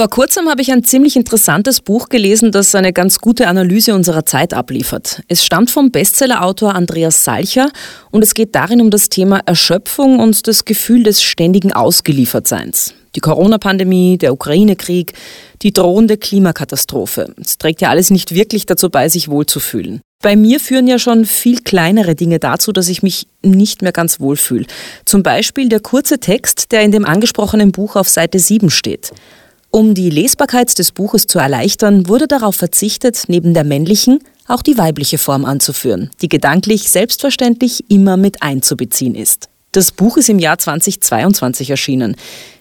[0.00, 4.24] Vor kurzem habe ich ein ziemlich interessantes Buch gelesen, das eine ganz gute Analyse unserer
[4.24, 5.20] Zeit abliefert.
[5.28, 7.68] Es stammt vom Bestsellerautor Andreas Salcher
[8.10, 12.94] und es geht darin um das Thema Erschöpfung und das Gefühl des ständigen Ausgeliefertseins.
[13.14, 15.12] Die Corona-Pandemie, der Ukraine-Krieg,
[15.60, 17.34] die drohende Klimakatastrophe.
[17.38, 20.00] Es trägt ja alles nicht wirklich dazu bei, sich wohlzufühlen.
[20.22, 24.18] Bei mir führen ja schon viel kleinere Dinge dazu, dass ich mich nicht mehr ganz
[24.18, 24.64] wohlfühle.
[25.04, 29.12] Zum Beispiel der kurze Text, der in dem angesprochenen Buch auf Seite 7 steht.
[29.72, 34.76] Um die Lesbarkeit des Buches zu erleichtern, wurde darauf verzichtet, neben der männlichen auch die
[34.76, 39.48] weibliche Form anzuführen, die gedanklich selbstverständlich immer mit einzubeziehen ist.
[39.70, 42.16] Das Buch ist im Jahr 2022 erschienen.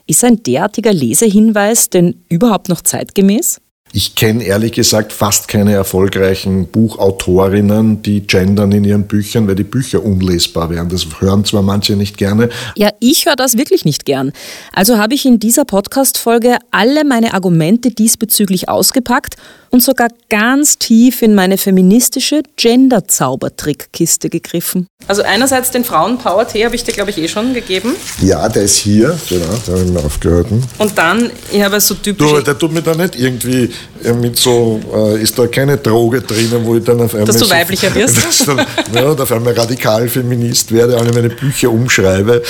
[0.05, 3.59] Ist ein derartiger Lesehinweis denn überhaupt noch zeitgemäß?
[3.91, 9.63] Ich kenne ehrlich gesagt fast keine erfolgreichen Buchautorinnen, die gendern in ihren Büchern, weil die
[9.63, 10.89] Bücher unlesbar wären.
[10.89, 12.49] Das hören zwar manche nicht gerne.
[12.75, 14.31] Ja, ich höre das wirklich nicht gern.
[14.73, 19.37] Also habe ich in dieser Podcast-Folge alle meine Argumente diesbezüglich ausgepackt
[19.71, 24.87] und sogar ganz tief in meine feministische Gender-Zaubertrickkiste gegriffen.
[25.07, 27.95] Also einerseits den Frauen-Power-Tee habe ich dir, glaube ich, eh schon gegeben.
[28.21, 30.63] Ja, der ist hier, genau, da habe ich mir aufgehalten.
[30.77, 32.27] Und dann, ich habe so typisch...
[32.27, 33.69] Du, der tut mir da nicht irgendwie
[34.15, 37.27] mit so, äh, ist da keine Droge drinnen, wo ich dann auf einmal...
[37.27, 38.47] Dass du weiblicher wirst?
[38.47, 42.41] dann, ja, auf einmal radikal Feminist werde, alle meine Bücher umschreibe.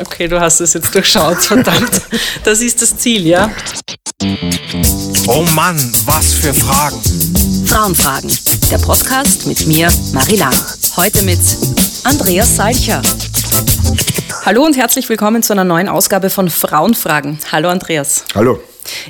[0.00, 1.90] Okay, du hast es jetzt durchschaut, verdammt.
[2.44, 3.50] Das ist das Ziel, ja?
[5.26, 7.00] Oh Mann, was für Fragen.
[7.66, 8.30] Frauenfragen,
[8.70, 10.54] der Podcast mit mir, Marie Lang.
[10.96, 11.40] Heute mit
[12.04, 13.02] Andreas Salcher.
[14.44, 17.38] Hallo und herzlich willkommen zu einer neuen Ausgabe von Frauenfragen.
[17.52, 18.24] Hallo Andreas.
[18.34, 18.60] Hallo.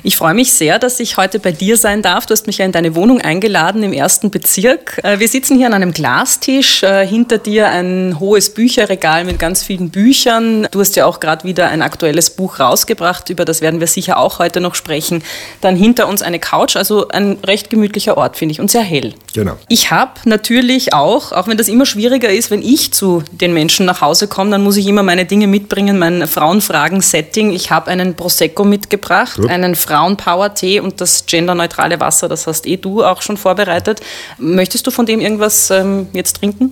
[0.03, 2.25] Ich freue mich sehr, dass ich heute bei dir sein darf.
[2.25, 4.99] Du hast mich ja in deine Wohnung eingeladen im ersten Bezirk.
[5.03, 6.83] Äh, wir sitzen hier an einem Glastisch.
[6.83, 10.67] Äh, hinter dir ein hohes Bücherregal mit ganz vielen Büchern.
[10.71, 13.29] Du hast ja auch gerade wieder ein aktuelles Buch rausgebracht.
[13.29, 15.23] Über das werden wir sicher auch heute noch sprechen.
[15.61, 16.75] Dann hinter uns eine Couch.
[16.75, 19.13] Also ein recht gemütlicher Ort, finde ich, und sehr hell.
[19.33, 19.57] Genau.
[19.67, 23.85] Ich habe natürlich auch, auch wenn das immer schwieriger ist, wenn ich zu den Menschen
[23.85, 27.51] nach Hause komme, dann muss ich immer meine Dinge mitbringen, mein Frauenfragen-Setting.
[27.51, 29.49] Ich habe einen Prosecco mitgebracht, Gut.
[29.49, 34.01] einen Frauenpower-Tee und das genderneutrale Wasser, das hast eh du auch schon vorbereitet.
[34.37, 36.71] Möchtest du von dem irgendwas ähm, jetzt trinken?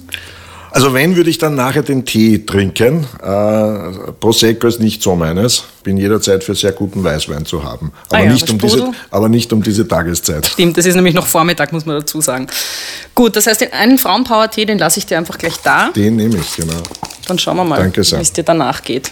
[0.71, 3.07] Also wenn, würde ich dann nachher den Tee trinken.
[3.23, 5.63] Äh, Prosecco ist nicht so meines.
[5.83, 7.91] Bin jederzeit für sehr guten Weißwein zu haben.
[8.09, 10.45] Aber, ah ja, nicht, um diese, aber nicht um diese Tageszeit.
[10.45, 12.47] Stimmt, das ist nämlich noch Vormittag, muss man dazu sagen.
[13.15, 15.89] Gut, das heißt, den einen Frauenpower-Tee, den lasse ich dir einfach gleich da.
[15.89, 16.81] Den nehme ich, genau.
[17.27, 19.11] Dann schauen wir mal, wie es dir danach geht.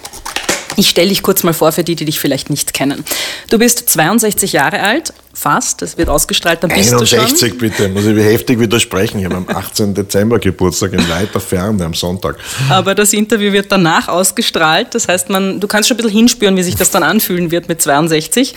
[0.79, 3.03] Ich stelle dich kurz mal vor für die, die dich vielleicht nicht kennen.
[3.49, 7.57] Du bist 62 Jahre alt, fast, das wird ausgestrahlt, dann bist 61 du schon.
[7.57, 9.17] bitte, muss ich heftig widersprechen.
[9.19, 9.95] Ich habe am 18.
[9.95, 12.37] Dezember Geburtstag in weiter Ferne am Sonntag.
[12.69, 16.55] Aber das Interview wird danach ausgestrahlt, das heißt, man, du kannst schon ein bisschen hinspüren,
[16.55, 18.53] wie sich das dann anfühlen wird mit 62.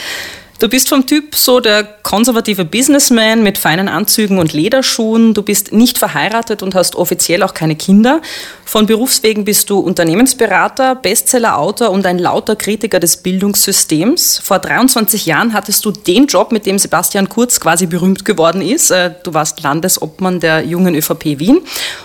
[0.61, 5.33] Du bist vom Typ so der konservative Businessman mit feinen Anzügen und Lederschuhen.
[5.33, 8.21] Du bist nicht verheiratet und hast offiziell auch keine Kinder.
[8.67, 14.39] Von Berufswegen bist du Unternehmensberater, Bestsellerautor und ein lauter Kritiker des Bildungssystems.
[14.45, 18.91] Vor 23 Jahren hattest du den Job, mit dem Sebastian Kurz quasi berühmt geworden ist.
[18.91, 21.63] Äh, du warst Landesobmann der jungen ÖVP Wien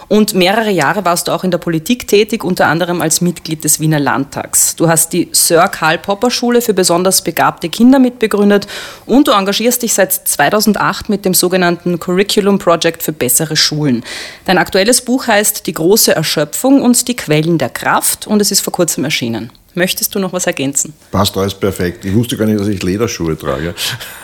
[0.07, 3.81] und mehrere Jahre warst du auch in der Politik tätig, unter anderem als Mitglied des
[3.81, 4.77] Wiener Landtags.
[4.77, 8.67] Du hast die Sir Karl Popper Schule für besonders begabte Kinder mitbegründet gegründet
[9.05, 14.03] und du engagierst dich seit 2008 mit dem sogenannten Curriculum Project für bessere Schulen.
[14.45, 18.61] Dein aktuelles Buch heißt Die große Erschöpfung und die Quellen der Kraft und es ist
[18.61, 19.51] vor kurzem erschienen.
[19.77, 20.93] Möchtest du noch was ergänzen?
[21.11, 22.05] Passt alles perfekt.
[22.05, 23.75] Ich wusste gar nicht, dass ich Lederschuhe trage.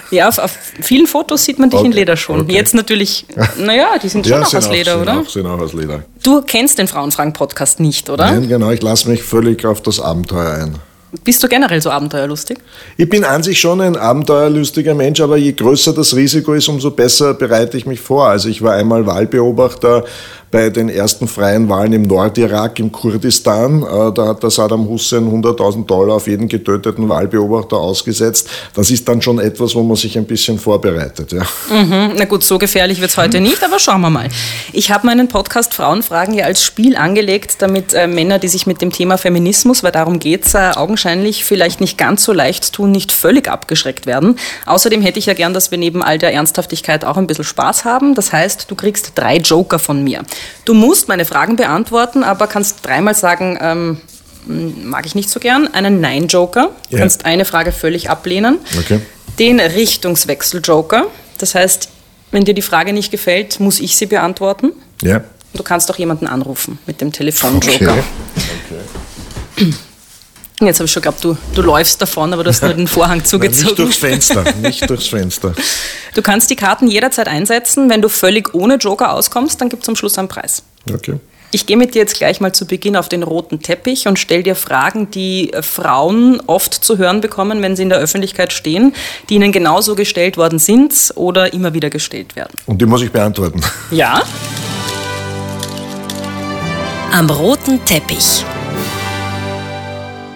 [0.09, 1.87] Ja, auf, auf vielen Fotos sieht man dich okay.
[1.87, 2.41] in Lederschuhen.
[2.41, 2.53] Okay.
[2.53, 3.25] Jetzt natürlich,
[3.57, 5.19] naja, die sind schon ja, auch aus Leder, sind oder?
[5.19, 6.03] Auch, sind auch aus Leder.
[6.23, 8.31] Du kennst den Frauenfragen-Podcast nicht, oder?
[8.31, 8.71] Nein, genau.
[8.71, 10.79] Ich lasse mich völlig auf das Abenteuer ein.
[11.25, 12.57] Bist du generell so abenteuerlustig?
[12.95, 16.91] Ich bin an sich schon ein abenteuerlustiger Mensch, aber je größer das Risiko ist, umso
[16.91, 18.27] besser bereite ich mich vor.
[18.27, 20.05] Also ich war einmal Wahlbeobachter
[20.51, 23.84] bei den ersten freien Wahlen im Nordirak, im Kurdistan.
[23.84, 28.50] Äh, da hat der Saddam Hussein 100.000 Dollar auf jeden getöteten Wahlbeobachter ausgesetzt.
[28.75, 31.31] Das ist dann schon etwas, wo man sich ein bisschen vorbereitet.
[31.31, 31.43] Ja.
[31.73, 32.16] Mhm.
[32.17, 34.28] Na gut, so gefährlich wird es heute nicht, aber schauen wir mal.
[34.73, 38.81] Ich habe meinen Podcast Frauenfragen ja als Spiel angelegt, damit äh, Männer, die sich mit
[38.81, 42.91] dem Thema Feminismus, weil darum geht es, äh, augenscheinlich vielleicht nicht ganz so leicht tun,
[42.91, 44.37] nicht völlig abgeschreckt werden.
[44.66, 47.85] Außerdem hätte ich ja gern, dass wir neben all der Ernsthaftigkeit auch ein bisschen Spaß
[47.85, 48.16] haben.
[48.16, 50.23] Das heißt, du kriegst drei Joker von mir.
[50.66, 53.97] Du musst meine Fragen beantworten, aber kannst dreimal sagen, ähm,
[54.46, 56.70] mag ich nicht so gern, einen Nein-Joker.
[56.90, 56.99] Du yeah.
[57.02, 58.59] kannst eine Frage völlig ablehnen.
[58.79, 58.99] Okay.
[59.40, 61.05] Den Richtungswechsel-Joker.
[61.38, 61.90] Das heißt,
[62.32, 64.72] wenn dir die Frage nicht gefällt, muss ich sie beantworten.
[65.02, 65.09] Ja.
[65.09, 65.23] Yeah.
[65.53, 67.91] Du kannst auch jemanden anrufen mit dem Telefon-Joker.
[67.91, 68.03] Okay.
[69.58, 69.73] okay.
[70.67, 73.23] Jetzt habe ich schon geglaubt, du, du läufst davon, aber du hast nur den Vorhang
[73.23, 73.75] zugezogen.
[73.75, 75.53] Nein, nicht durchs Fenster, nicht durchs Fenster.
[76.13, 77.90] Du kannst die Karten jederzeit einsetzen.
[77.90, 80.63] Wenn du völlig ohne Joker auskommst, dann gibt es am Schluss einen Preis.
[80.91, 81.19] Okay.
[81.53, 84.41] Ich gehe mit dir jetzt gleich mal zu Beginn auf den roten Teppich und stelle
[84.41, 88.93] dir Fragen, die Frauen oft zu hören bekommen, wenn sie in der Öffentlichkeit stehen,
[89.29, 92.53] die ihnen genauso gestellt worden sind oder immer wieder gestellt werden.
[92.67, 93.59] Und die muss ich beantworten.
[93.91, 94.23] Ja?
[97.11, 98.46] Am roten Teppich.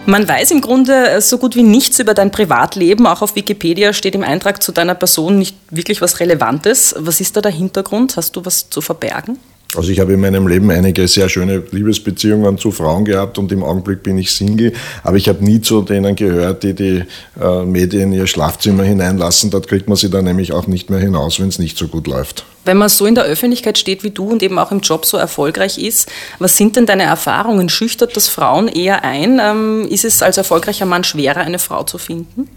[0.08, 3.08] Man weiß im Grunde so gut wie nichts über dein Privatleben.
[3.08, 6.94] Auch auf Wikipedia steht im Eintrag zu deiner Person nicht wirklich was Relevantes.
[6.98, 8.16] Was ist da der Hintergrund?
[8.16, 9.40] Hast du was zu verbergen?
[9.78, 13.64] Also ich habe in meinem Leben einige sehr schöne Liebesbeziehungen zu Frauen gehabt und im
[13.64, 14.74] Augenblick bin ich Single,
[15.04, 17.04] aber ich habe nie zu denen gehört, die die
[17.40, 19.52] äh, Medien in ihr Schlafzimmer hineinlassen.
[19.52, 22.08] Dort kriegt man sie dann nämlich auch nicht mehr hinaus, wenn es nicht so gut
[22.08, 22.46] läuft.
[22.66, 25.18] Wenn man so in der Öffentlichkeit steht wie du und eben auch im Job so
[25.18, 27.70] erfolgreich ist, was sind denn deine Erfahrungen?
[27.70, 29.40] Schüchtert das Frauen eher ein?
[29.42, 32.50] Ähm, ist es als erfolgreicher Mann schwerer, eine Frau zu finden?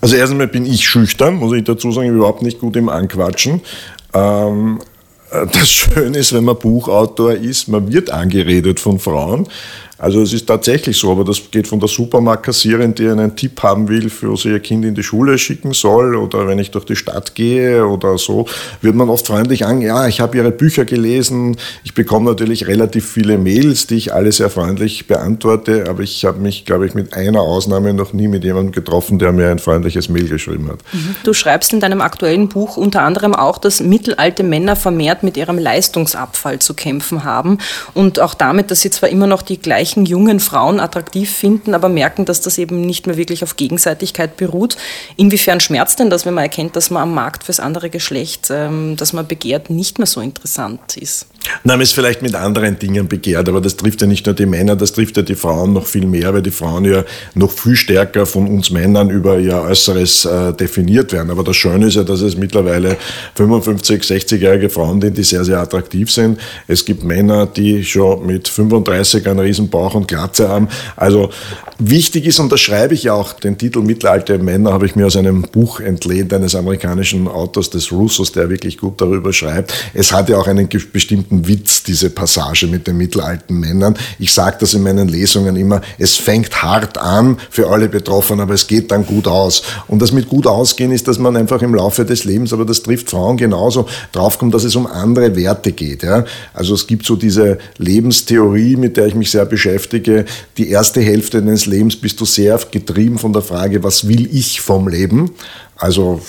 [0.00, 3.60] Also erst einmal bin ich schüchtern, muss ich dazu sagen, überhaupt nicht gut im Anquatschen.
[4.12, 4.80] Ähm,
[5.32, 9.48] das Schöne ist, wenn man Buchautor ist, man wird angeredet von Frauen.
[10.02, 13.88] Also es ist tatsächlich so, aber das geht von der Supermarktkassierin, die einen Tipp haben
[13.88, 16.96] will, für sie ihr Kind in die Schule schicken soll oder wenn ich durch die
[16.96, 18.46] Stadt gehe oder so,
[18.80, 23.08] wird man oft freundlich an, ja, ich habe ihre Bücher gelesen, ich bekomme natürlich relativ
[23.08, 27.14] viele Mails, die ich alle sehr freundlich beantworte, aber ich habe mich, glaube ich, mit
[27.14, 30.80] einer Ausnahme noch nie mit jemandem getroffen, der mir ein freundliches Mail geschrieben hat.
[30.92, 31.14] Mhm.
[31.22, 35.58] Du schreibst in deinem aktuellen Buch unter anderem auch, dass mittelalte Männer vermehrt mit ihrem
[35.58, 37.58] Leistungsabfall zu kämpfen haben
[37.94, 41.74] und auch damit, dass sie zwar immer noch die gleichen gleichen jungen Frauen attraktiv finden,
[41.74, 44.76] aber merken, dass das eben nicht mehr wirklich auf Gegenseitigkeit beruht.
[45.16, 48.96] Inwiefern schmerzt denn das, wenn man erkennt, dass man am Markt fürs andere Geschlecht, ähm,
[48.96, 51.26] das man begehrt, nicht mehr so interessant ist?
[51.64, 54.46] Nein, man ist vielleicht mit anderen Dingen begehrt, aber das trifft ja nicht nur die
[54.46, 57.04] Männer, das trifft ja die Frauen noch viel mehr, weil die Frauen ja
[57.34, 61.30] noch viel stärker von uns Männern über ihr Äußeres äh, definiert werden.
[61.30, 62.96] Aber das Schöne ist ja, dass es mittlerweile
[63.34, 66.38] 55, 60-jährige Frauen sind, die sehr, sehr attraktiv sind.
[66.68, 70.68] Es gibt Männer, die schon mit 35 einen riesen Bauch und Glatze haben.
[70.96, 71.30] Also
[71.78, 75.06] wichtig ist, und das schreibe ich ja auch, den Titel Mittelalte Männer habe ich mir
[75.06, 79.72] aus einem Buch entlehnt, eines amerikanischen Autors des Russos, der wirklich gut darüber schreibt.
[79.94, 83.96] Es hat ja auch einen bestimmten absoluten Witz, diese Passage mit den mittelalten Männern.
[84.18, 88.54] Ich sage das in meinen Lesungen immer, es fängt hart an für alle Betroffenen, aber
[88.54, 89.62] es geht dann gut aus.
[89.88, 92.82] Und das mit gut ausgehen ist, dass man einfach im Laufe des Lebens, aber das
[92.82, 96.02] trifft Frauen genauso, draufkommt, dass es um andere Werte geht.
[96.02, 96.24] Ja?
[96.54, 100.24] Also es gibt so diese Lebenstheorie, mit der ich mich sehr beschäftige.
[100.58, 104.60] Die erste Hälfte deines Lebens bist du sehr getrieben von der Frage, was will ich
[104.60, 105.30] vom Leben?
[105.82, 106.20] Also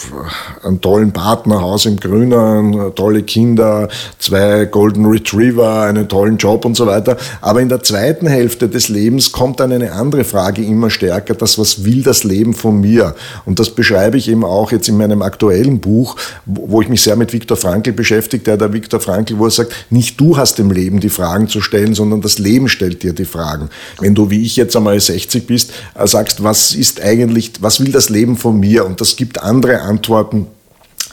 [0.64, 6.76] einen tollen Partner, Haus im Grünen, tolle Kinder, zwei Golden Retriever, einen tollen Job und
[6.76, 7.18] so weiter.
[7.40, 11.60] Aber in der zweiten Hälfte des Lebens kommt dann eine andere Frage immer stärker, das,
[11.60, 13.14] was will das Leben von mir?
[13.46, 16.16] Und das beschreibe ich eben auch jetzt in meinem aktuellen Buch,
[16.48, 19.72] wo ich mich sehr mit Viktor Frankl beschäftige, der der Viktor Frankl, wo er sagt,
[19.92, 23.26] nicht du hast im Leben die Fragen zu stellen, sondern das Leben stellt dir die
[23.26, 23.70] Fragen.
[24.00, 27.92] Wenn du, wie ich jetzt einmal 60 bist, äh, sagst, was ist eigentlich, was will
[27.92, 28.84] das Leben von mir?
[28.84, 30.48] Und das gibt andere Antworten,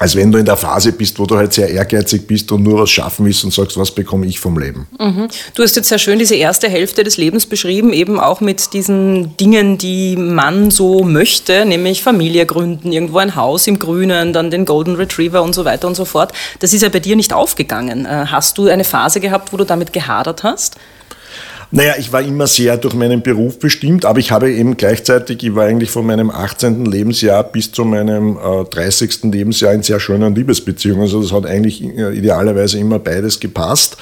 [0.00, 2.80] als wenn du in der Phase bist, wo du halt sehr ehrgeizig bist und nur
[2.80, 4.86] was schaffen willst und sagst, was bekomme ich vom Leben.
[4.98, 5.28] Mhm.
[5.54, 9.36] Du hast jetzt sehr schön diese erste Hälfte des Lebens beschrieben, eben auch mit diesen
[9.36, 14.64] Dingen, die man so möchte, nämlich Familie gründen, irgendwo ein Haus im Grünen, dann den
[14.64, 16.32] Golden Retriever und so weiter und so fort.
[16.60, 18.06] Das ist ja bei dir nicht aufgegangen.
[18.06, 20.76] Äh, hast du eine Phase gehabt, wo du damit gehadert hast?
[21.72, 25.54] Naja, ich war immer sehr durch meinen Beruf bestimmt, aber ich habe eben gleichzeitig, ich
[25.54, 26.84] war eigentlich von meinem 18.
[26.84, 29.24] Lebensjahr bis zu meinem äh, 30.
[29.24, 31.02] Lebensjahr in sehr schönen Liebesbeziehungen.
[31.02, 33.96] Also das hat eigentlich äh, idealerweise immer beides gepasst.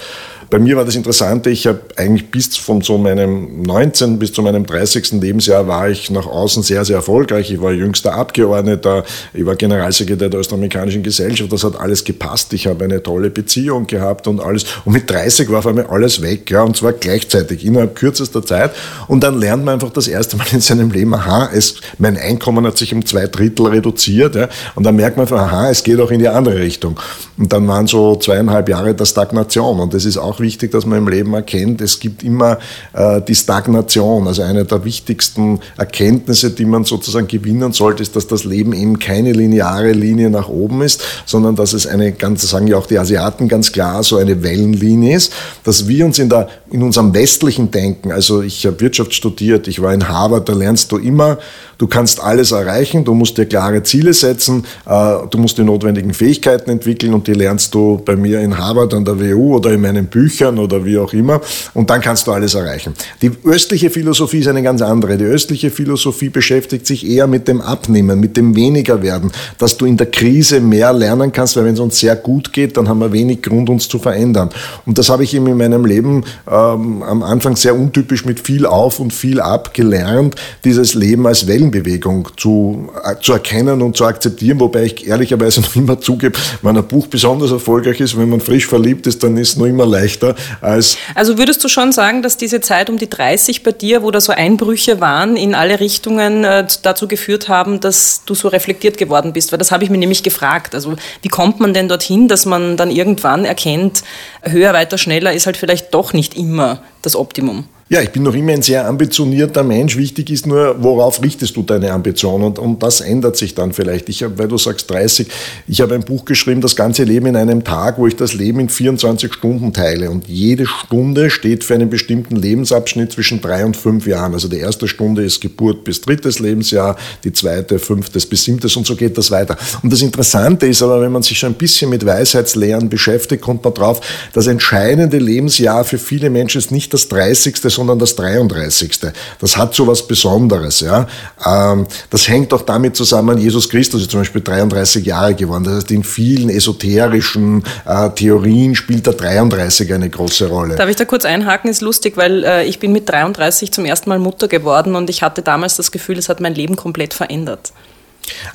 [0.51, 4.19] Bei mir war das Interessante, ich habe eigentlich bis von so meinem 19.
[4.19, 5.13] bis zu meinem 30.
[5.21, 7.51] Lebensjahr war ich nach außen sehr, sehr erfolgreich.
[7.51, 12.55] Ich war jüngster Abgeordneter, ich war Generalsekretär der Österreichischen Gesellschaft, das hat alles gepasst.
[12.55, 14.65] Ich habe eine tolle Beziehung gehabt und alles.
[14.87, 18.71] Und mit 30 war auf einmal alles weg, ja, und zwar gleichzeitig, innerhalb kürzester Zeit.
[19.07, 22.67] Und dann lernt man einfach das erste Mal in seinem Leben, aha, es, mein Einkommen
[22.67, 26.01] hat sich um zwei Drittel reduziert, ja, und dann merkt man einfach, aha, es geht
[26.01, 26.99] auch in die andere Richtung.
[27.37, 30.87] Und dann waren so zweieinhalb Jahre der Stagnation und das ist auch auch wichtig, dass
[30.87, 32.59] man im Leben erkennt, es gibt immer
[32.93, 34.27] äh, die Stagnation.
[34.27, 38.99] Also eine der wichtigsten Erkenntnisse, die man sozusagen gewinnen sollte, ist, dass das Leben eben
[38.99, 42.99] keine lineare Linie nach oben ist, sondern dass es eine, ganz sagen ja auch die
[42.99, 45.33] Asiaten ganz klar, so eine Wellenlinie ist,
[45.65, 49.83] dass wir uns in, der, in unserem westlichen Denken, also ich habe Wirtschaft studiert, ich
[49.83, 51.39] war in Harvard, da lernst du immer,
[51.79, 56.15] du kannst alles erreichen, du musst dir klare Ziele setzen, äh, du musst die notwendigen
[56.15, 59.81] Fähigkeiten entwickeln und die lernst du bei mir in Harvard, an der WU oder in
[59.81, 61.41] meinen Büchern Büchern oder wie auch immer
[61.75, 62.93] und dann kannst du alles erreichen.
[63.23, 65.17] Die östliche Philosophie ist eine ganz andere.
[65.17, 69.87] Die östliche Philosophie beschäftigt sich eher mit dem Abnehmen, mit dem weniger werden, dass du
[69.87, 73.01] in der Krise mehr lernen kannst, weil wenn es uns sehr gut geht, dann haben
[73.01, 74.51] wir wenig Grund, uns zu verändern.
[74.85, 78.67] Und das habe ich eben in meinem Leben ähm, am Anfang sehr untypisch mit viel
[78.67, 84.05] auf und viel ab gelernt, dieses Leben als Wellenbewegung zu, äh, zu erkennen und zu
[84.05, 88.41] akzeptieren, wobei ich ehrlicherweise noch immer zugebe, wenn ein Buch besonders erfolgreich ist, wenn man
[88.41, 89.87] frisch verliebt ist, dann ist es noch immer
[90.19, 90.97] leichter als.
[91.15, 94.21] Also würdest du schon sagen, dass diese Zeit um die 30 bei dir, wo da
[94.21, 99.33] so Einbrüche waren, in alle Richtungen äh, dazu geführt haben, dass du so reflektiert geworden
[99.33, 99.53] bist?
[99.53, 100.75] Weil das habe ich mir nämlich gefragt.
[100.75, 104.03] Also wie kommt man denn dorthin, dass man dann irgendwann erkennt,
[104.43, 107.65] höher, weiter, schneller ist halt vielleicht doch nicht immer das Optimum?
[107.91, 109.97] Ja, ich bin noch immer ein sehr ambitionierter Mensch.
[109.97, 112.43] Wichtig ist nur, worauf richtest du deine Ambition?
[112.43, 114.11] Und, und das ändert sich dann vielleicht.
[114.11, 115.27] Ich hab, weil du sagst 30,
[115.67, 118.61] ich habe ein Buch geschrieben, das ganze Leben in einem Tag, wo ich das Leben
[118.61, 120.11] in 24 Stunden teile.
[120.11, 124.35] Und jede Stunde steht für einen bestimmten Lebensabschnitt zwischen drei und fünf Jahren.
[124.35, 128.87] Also die erste Stunde ist Geburt bis drittes Lebensjahr, die zweite fünftes bis siebtes und
[128.87, 129.57] so geht das weiter.
[129.83, 133.65] Und das Interessante ist aber, wenn man sich schon ein bisschen mit Weisheitslehren beschäftigt, kommt
[133.65, 134.03] man drauf,
[134.35, 138.99] das entscheidende Lebensjahr für viele Menschen ist nicht das 30 sondern das 33.
[139.41, 140.81] Das hat so was Besonderes.
[140.81, 141.07] Ja?
[141.47, 145.65] Ähm, das hängt auch damit zusammen, Jesus Christus ist zum Beispiel 33 Jahre geworden.
[145.65, 150.75] Das heißt, in vielen esoterischen äh, Theorien spielt der 33 eine große Rolle.
[150.75, 151.71] Darf ich da kurz einhaken?
[151.71, 155.23] Ist lustig, weil äh, ich bin mit 33 zum ersten Mal Mutter geworden und ich
[155.23, 157.73] hatte damals das Gefühl, es hat mein Leben komplett verändert.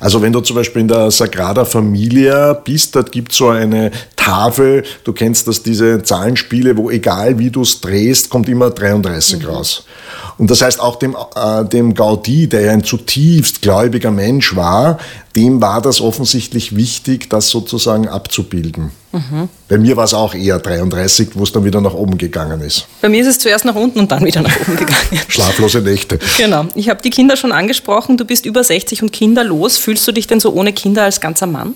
[0.00, 3.90] Also wenn du zum Beispiel in der Sagrada Familia bist, dort gibt es so eine
[4.16, 9.40] Tafel, du kennst das, diese Zahlenspiele, wo egal wie du es drehst, kommt immer 33
[9.42, 9.48] mhm.
[9.48, 9.84] raus.
[10.38, 14.98] Und das heißt auch dem, äh, dem Gaudi, der ja ein zutiefst gläubiger Mensch war,
[15.36, 18.90] dem war das offensichtlich wichtig, das sozusagen abzubilden.
[19.12, 19.48] Mhm.
[19.68, 22.86] Bei mir war es auch eher 33, wo es dann wieder nach oben gegangen ist.
[23.00, 25.20] Bei mir ist es zuerst nach unten und dann wieder nach oben gegangen.
[25.28, 26.18] Schlaflose Nächte.
[26.38, 26.66] Genau.
[26.74, 28.16] Ich habe die Kinder schon angesprochen.
[28.16, 29.76] Du bist über 60 und kinderlos.
[29.76, 31.74] Fühlst du dich denn so ohne Kinder als ganzer Mann?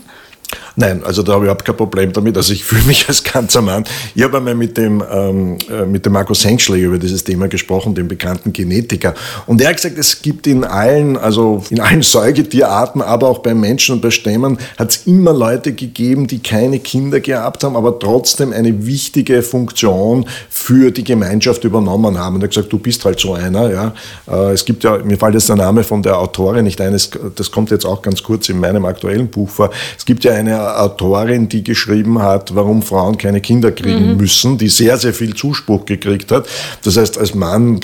[0.76, 2.36] Nein, also da habe ich überhaupt kein Problem damit.
[2.36, 3.84] Also ich fühle mich als ganzer Mann.
[4.14, 7.94] Ich habe einmal mit dem, ähm, äh, mit dem Markus Henschler über dieses Thema gesprochen,
[7.94, 9.14] dem bekannten Genetiker.
[9.46, 13.54] Und er hat gesagt, es gibt in allen, also in allen Säugetierarten, aber auch bei
[13.54, 17.98] Menschen und bei Stämmen, hat es immer Leute gegeben, die keine Kinder gehabt haben, aber
[17.98, 22.36] trotzdem eine wichtige Funktion für die Gemeinschaft übernommen haben.
[22.36, 23.70] Und er hat gesagt, du bist halt so einer.
[23.70, 23.94] Ja.
[24.26, 27.50] Äh, es gibt ja, mir fällt jetzt der Name von der Autorin nicht ein, das
[27.50, 29.70] kommt jetzt auch ganz kurz in meinem aktuellen Buch vor.
[29.96, 34.16] Es gibt ja eine Autorin, die geschrieben hat, warum Frauen keine Kinder kriegen mhm.
[34.18, 36.46] müssen, die sehr, sehr viel Zuspruch gekriegt hat.
[36.84, 37.80] Das heißt, als Mann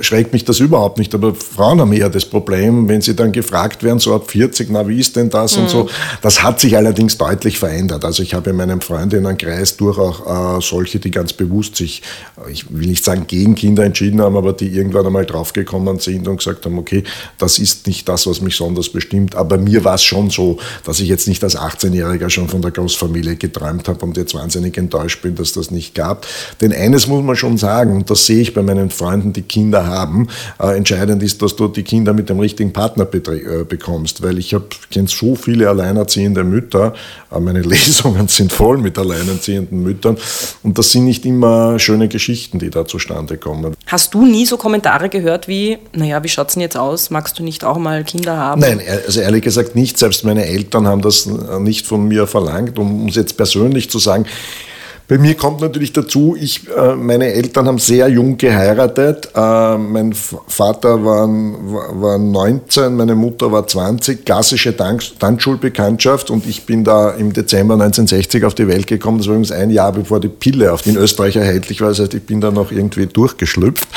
[0.00, 3.82] schreckt mich das überhaupt nicht, aber Frauen haben eher das Problem, wenn sie dann gefragt
[3.82, 5.62] werden, so ab 40, na, wie ist denn das mhm.
[5.62, 5.88] und so.
[6.22, 8.04] Das hat sich allerdings deutlich verändert.
[8.04, 12.02] Also ich habe in meinem Freundinnenkreis durch auch äh, solche, die ganz bewusst sich,
[12.50, 16.38] ich will nicht sagen gegen Kinder entschieden haben, aber die irgendwann einmal draufgekommen sind und
[16.38, 17.04] gesagt haben, okay,
[17.38, 19.34] das ist nicht das, was mich besonders bestimmt.
[19.34, 21.56] Aber mir war es schon so, dass ich jetzt nicht als
[21.92, 25.94] 18-Jähriger schon von der Großfamilie geträumt habe und jetzt wahnsinnig enttäuscht bin, dass das nicht
[25.94, 26.26] gab.
[26.60, 29.86] Denn eines muss man schon sagen, und das sehe ich bei meinen Freunden, die Kinder
[29.86, 30.28] haben,
[30.60, 34.56] äh, entscheidend ist, dass du die Kinder mit dem richtigen Partner äh, bekommst, weil ich
[34.90, 36.94] kenne so viele alleinerziehende Mütter,
[37.30, 40.16] äh, meine Lesungen sind voll mit alleinerziehenden Müttern
[40.62, 43.74] und das sind nicht immer schöne Geschichten, die da zustande kommen.
[43.86, 47.10] Hast du nie so Kommentare gehört wie, naja, wie schaut es denn jetzt aus?
[47.10, 48.60] Magst du nicht auch mal Kinder haben?
[48.60, 49.98] Nein, also ehrlich gesagt nicht.
[49.98, 51.26] Selbst meine Eltern haben das
[51.60, 54.26] nicht von mir verlangt, um es jetzt persönlich zu sagen.
[55.12, 59.28] Bei mir kommt natürlich dazu, ich, äh, meine Eltern haben sehr jung geheiratet.
[59.34, 66.82] Äh, mein Vater war, war 19, meine Mutter war 20, klassische Tanzschulbekanntschaft und ich bin
[66.84, 69.18] da im Dezember 1960 auf die Welt gekommen.
[69.18, 71.88] Das war übrigens ein Jahr bevor die Pille in Österreich erhältlich war.
[71.88, 73.88] Das heißt, ich bin da noch irgendwie durchgeschlüpft.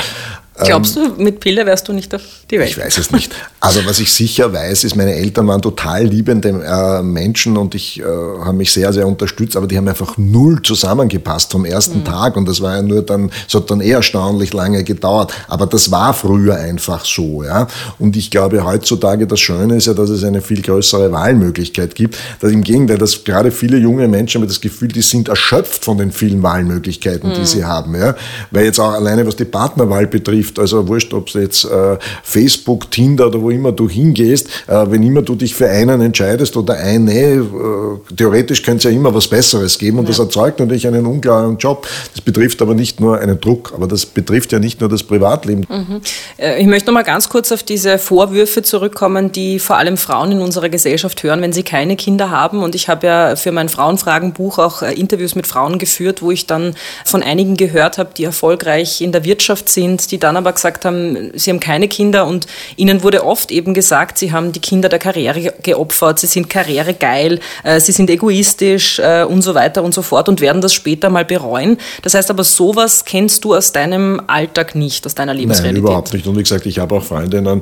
[0.63, 2.69] Glaubst du, mit Pille wärst du nicht auf die Welt?
[2.69, 3.35] Ich weiß es nicht.
[3.59, 7.99] Also was ich sicher weiß, ist, meine Eltern waren total liebende äh, Menschen und ich
[7.99, 12.05] äh, habe mich sehr, sehr unterstützt, aber die haben einfach null zusammengepasst vom ersten mhm.
[12.05, 15.33] Tag und das war ja nur dann, es hat dann eher erstaunlich lange gedauert.
[15.49, 17.67] Aber das war früher einfach so, ja.
[17.99, 22.17] Und ich glaube heutzutage, das Schöne ist ja, dass es eine viel größere Wahlmöglichkeit gibt.
[22.39, 25.97] Dass im Gegenteil, dass gerade viele junge Menschen haben das Gefühl, die sind erschöpft von
[25.97, 27.33] den vielen Wahlmöglichkeiten, mhm.
[27.33, 28.15] die sie haben, ja.
[28.51, 31.97] Weil jetzt auch alleine was die Partnerwahl betrifft, betrifft, also wurscht, ob es jetzt äh,
[32.23, 36.55] Facebook, Tinder oder wo immer du hingehst, äh, wenn immer du dich für einen entscheidest
[36.57, 40.09] oder eine, äh, theoretisch könnte es ja immer was Besseres geben und ja.
[40.09, 41.87] das erzeugt natürlich einen unklaren Job.
[42.13, 45.65] Das betrifft aber nicht nur einen Druck, aber das betrifft ja nicht nur das Privatleben.
[45.69, 46.01] Mhm.
[46.37, 50.31] Äh, ich möchte noch mal ganz kurz auf diese Vorwürfe zurückkommen, die vor allem Frauen
[50.31, 52.63] in unserer Gesellschaft hören, wenn sie keine Kinder haben.
[52.63, 56.45] Und ich habe ja für mein Frauenfragenbuch auch äh, Interviews mit Frauen geführt, wo ich
[56.45, 56.75] dann
[57.05, 61.31] von einigen gehört habe, die erfolgreich in der Wirtschaft sind, die dann aber gesagt haben,
[61.35, 64.99] sie haben keine Kinder und ihnen wurde oft eben gesagt, sie haben die Kinder der
[64.99, 70.29] Karriere geopfert, sie sind karrieregeil, äh, sie sind egoistisch und so weiter und so fort
[70.29, 71.77] und werden das später mal bereuen.
[72.01, 75.83] Das heißt aber, sowas kennst du aus deinem Alltag nicht, aus deiner Lebensrealität?
[75.83, 76.27] Nein, überhaupt nicht.
[76.27, 77.61] Und wie gesagt, ich habe auch Freundinnen,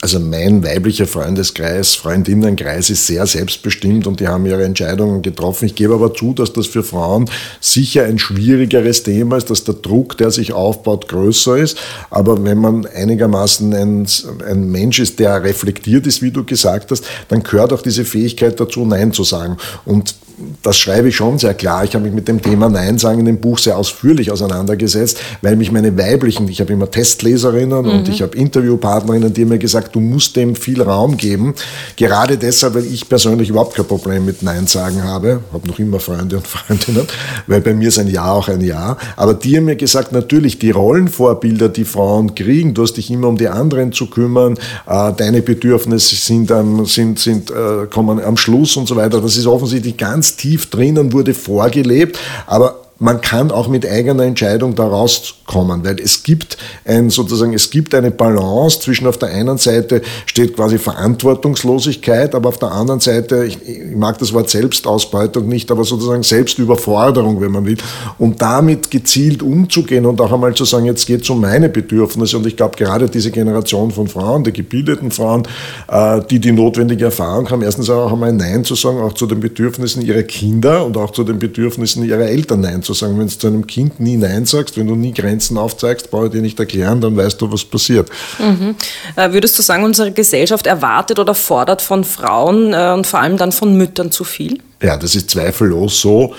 [0.00, 5.66] also mein weiblicher Freundeskreis, Freundinnenkreis ist sehr selbstbestimmt und die haben ihre Entscheidungen getroffen.
[5.66, 9.74] Ich gebe aber zu, dass das für Frauen sicher ein schwierigeres Thema ist, dass der
[9.74, 11.78] Druck, der sich aufbaut, größer ist.
[12.14, 14.06] Aber wenn man einigermaßen ein,
[14.48, 18.60] ein Mensch ist, der reflektiert ist, wie du gesagt hast, dann gehört auch diese Fähigkeit
[18.60, 19.56] dazu, Nein zu sagen.
[19.84, 20.14] Und
[20.62, 21.84] das schreibe ich schon sehr klar.
[21.84, 25.56] Ich habe mich mit dem Thema Nein sagen in dem Buch sehr ausführlich auseinandergesetzt, weil
[25.56, 27.90] mich meine weiblichen, ich habe immer Testleserinnen mhm.
[27.90, 31.54] und ich habe Interviewpartnerinnen, die mir gesagt, du musst dem viel Raum geben.
[31.96, 35.40] Gerade deshalb, weil ich persönlich überhaupt kein Problem mit Nein sagen habe.
[35.52, 37.06] Habe noch immer Freunde und Freundinnen,
[37.46, 38.96] weil bei mir ist ein Ja auch ein Ja.
[39.16, 43.28] Aber die haben mir gesagt, natürlich die Rollenvorbilder, die Frauen kriegen, du hast dich immer
[43.28, 46.52] um die anderen zu kümmern, äh, deine Bedürfnisse sind,
[46.86, 49.20] sind, sind, äh, kommen am Schluss und so weiter.
[49.20, 54.22] Das ist offensichtlich ganz ganz tief drinnen wurde vorgelebt, aber man kann auch mit eigener
[54.22, 59.30] Entscheidung da rauskommen, weil es gibt ein, sozusagen, es gibt eine Balance zwischen auf der
[59.30, 64.48] einen Seite steht quasi Verantwortungslosigkeit, aber auf der anderen Seite, ich, ich mag das Wort
[64.48, 67.78] Selbstausbeutung nicht, aber sozusagen Selbstüberforderung, wenn man will,
[68.18, 72.38] und damit gezielt umzugehen und auch einmal zu sagen, jetzt geht es um meine Bedürfnisse.
[72.38, 75.48] Und ich glaube gerade diese Generation von Frauen, die gebildeten Frauen,
[75.88, 79.40] äh, die die notwendige Erfahrung haben, erstens auch einmal Nein zu sagen, auch zu den
[79.40, 83.38] Bedürfnissen ihrer Kinder und auch zu den Bedürfnissen ihrer Eltern Nein zu sagen, wenn du
[83.38, 86.58] zu einem Kind nie Nein sagst, wenn du nie Grenzen aufzeigst, brauche ich dir nicht
[86.58, 88.08] erklären, dann weißt du, was passiert.
[88.38, 88.76] Mhm.
[89.16, 93.36] Äh, würdest du sagen, unsere Gesellschaft erwartet oder fordert von Frauen äh, und vor allem
[93.36, 94.60] dann von Müttern zu viel?
[94.82, 96.34] Ja, das ist zweifellos so.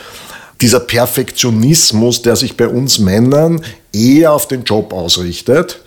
[0.61, 3.61] Dieser Perfektionismus, der sich bei uns Männern
[3.91, 5.81] eher auf den Job ausrichtet,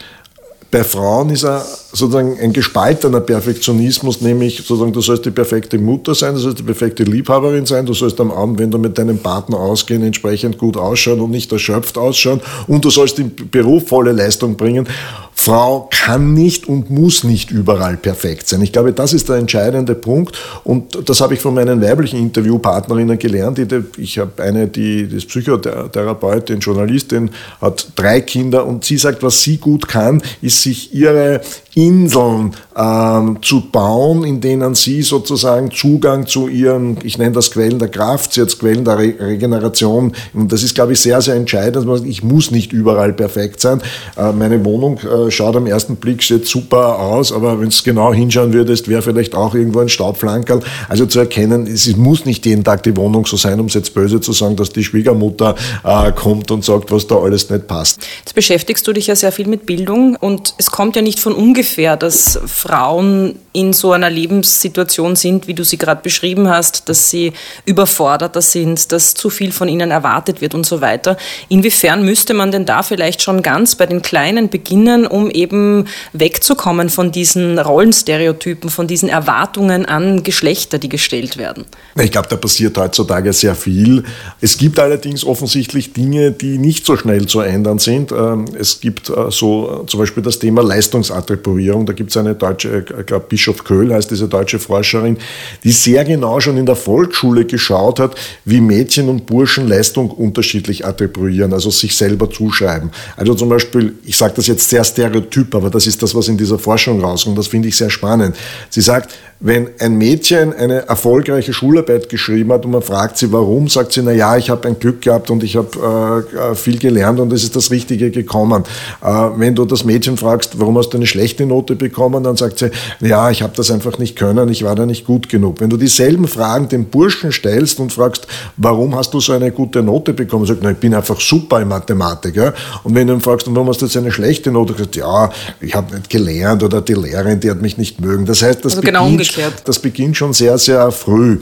[0.70, 6.14] bei Frauen ist er sozusagen ein gespaltener Perfektionismus, nämlich sozusagen, du sollst die perfekte Mutter
[6.14, 9.18] sein, du sollst die perfekte Liebhaberin sein, du sollst am Abend, wenn du mit deinem
[9.18, 14.12] Partner ausgehen, entsprechend gut ausschauen und nicht erschöpft ausschauen und du sollst im Beruf volle
[14.12, 14.87] Leistung bringen.
[15.33, 18.61] Frau kann nicht und muss nicht überall perfekt sein.
[18.61, 23.18] Ich glaube, das ist der entscheidende Punkt und das habe ich von meinen weiblichen Interviewpartnerinnen
[23.18, 23.59] gelernt.
[23.96, 29.59] Ich habe eine, die ist Psychotherapeutin, Journalistin, hat drei Kinder und sie sagt, was sie
[29.59, 31.40] gut kann, ist sich ihre
[31.75, 37.79] Inseln ähm, zu bauen, in denen sie sozusagen Zugang zu ihren, ich nenne das Quellen
[37.79, 41.87] der Kraft, jetzt Quellen der Re Regeneration, und das ist, glaube ich, sehr, sehr entscheidend.
[42.07, 43.83] Ich muss nicht überall perfekt sein.
[44.17, 48.12] Äh, meine Wohnung äh, schaut am ersten Blick steht super aus, aber wenn es genau
[48.12, 50.61] hinschauen würdest, wäre vielleicht auch irgendwo ein Staubflankerl.
[50.88, 53.95] Also zu erkennen, es muss nicht jeden Tag die Wohnung so sein, um es jetzt
[53.95, 58.07] böse zu sagen, dass die Schwiegermutter äh, kommt und sagt, was da alles nicht passt.
[58.21, 61.33] Jetzt beschäftigst du dich ja sehr viel mit Bildung und es kommt ja nicht von
[61.33, 66.88] ungefähr ungefähr, dass Frauen in so einer Lebenssituation sind, wie du sie gerade beschrieben hast,
[66.88, 67.33] dass sie
[67.64, 71.16] überforderter sind, dass zu viel von ihnen erwartet wird und so weiter.
[71.48, 76.90] Inwiefern müsste man denn da vielleicht schon ganz bei den Kleinen beginnen, um eben wegzukommen
[76.90, 81.64] von diesen Rollenstereotypen, von diesen Erwartungen an Geschlechter, die gestellt werden?
[81.96, 84.04] Ich glaube, da passiert heutzutage sehr viel.
[84.40, 88.12] Es gibt allerdings offensichtlich Dinge, die nicht so schnell zu ändern sind.
[88.12, 91.48] Ähm, es gibt äh, so zum Beispiel das Thema Leistungsattribution.
[91.48, 91.87] Tätowierung.
[91.87, 95.16] Da gibt es eine deutsche, ich glaube Bischof Köhl heißt diese deutsche Forscherin,
[95.64, 100.87] die sehr genau schon in der Volksschule geschaut hat, wie Mädchen und Burschen Leistung unterschiedlich
[100.87, 102.90] attribuieren, also sich selber zuschreiben.
[103.16, 106.37] Also zum Beispiel, ich sage das jetzt sehr stereotyp, aber das ist das, was in
[106.37, 107.38] dieser Forschung rauskommt.
[107.38, 108.37] Das finde ich sehr spannend.
[108.71, 113.68] Sie sagt, wenn ein Mädchen eine erfolgreiche Schularbeit geschrieben hat und man fragt sie, warum,
[113.68, 117.21] sagt sie, na ja, ich habe ein Glück gehabt und ich habe äh, viel gelernt
[117.21, 118.64] und es ist das Richtige gekommen.
[119.01, 122.47] Äh, wenn du das Mädchen fragst, warum hast du eine schlechte Note bekommen, dann sagt
[122.56, 125.61] sie, ja, ich habe das einfach nicht können, ich war da nicht gut genug.
[125.61, 129.82] Wenn du dieselben Fragen dem Burschen stellst und fragst, warum hast du so eine gute
[129.82, 132.37] Note bekommen, sagt, na, ich bin einfach super in Mathematik.
[132.37, 132.52] Ja?
[132.84, 135.30] Und wenn du ihn fragst, warum hast du jetzt eine schlechte Note, sagt, ja,
[135.61, 138.24] ich habe nicht gelernt oder die Lehrerin, die hat mich nicht mögen.
[138.24, 141.40] Das heißt, das also genau beginnt, das beginnt schon sehr, sehr früh.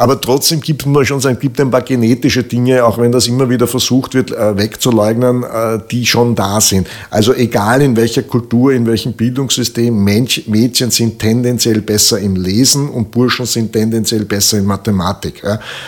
[0.00, 3.50] Aber trotzdem gibt man schon sagen, gibt ein paar genetische Dinge, auch wenn das immer
[3.50, 6.86] wieder versucht wird äh, wegzuleugnen, äh, die schon da sind.
[7.10, 12.88] Also egal in welcher Kultur, in welchem Bildungssystem, Mensch, Mädchen sind tendenziell besser im Lesen
[12.88, 15.42] und Burschen sind tendenziell besser in Mathematik.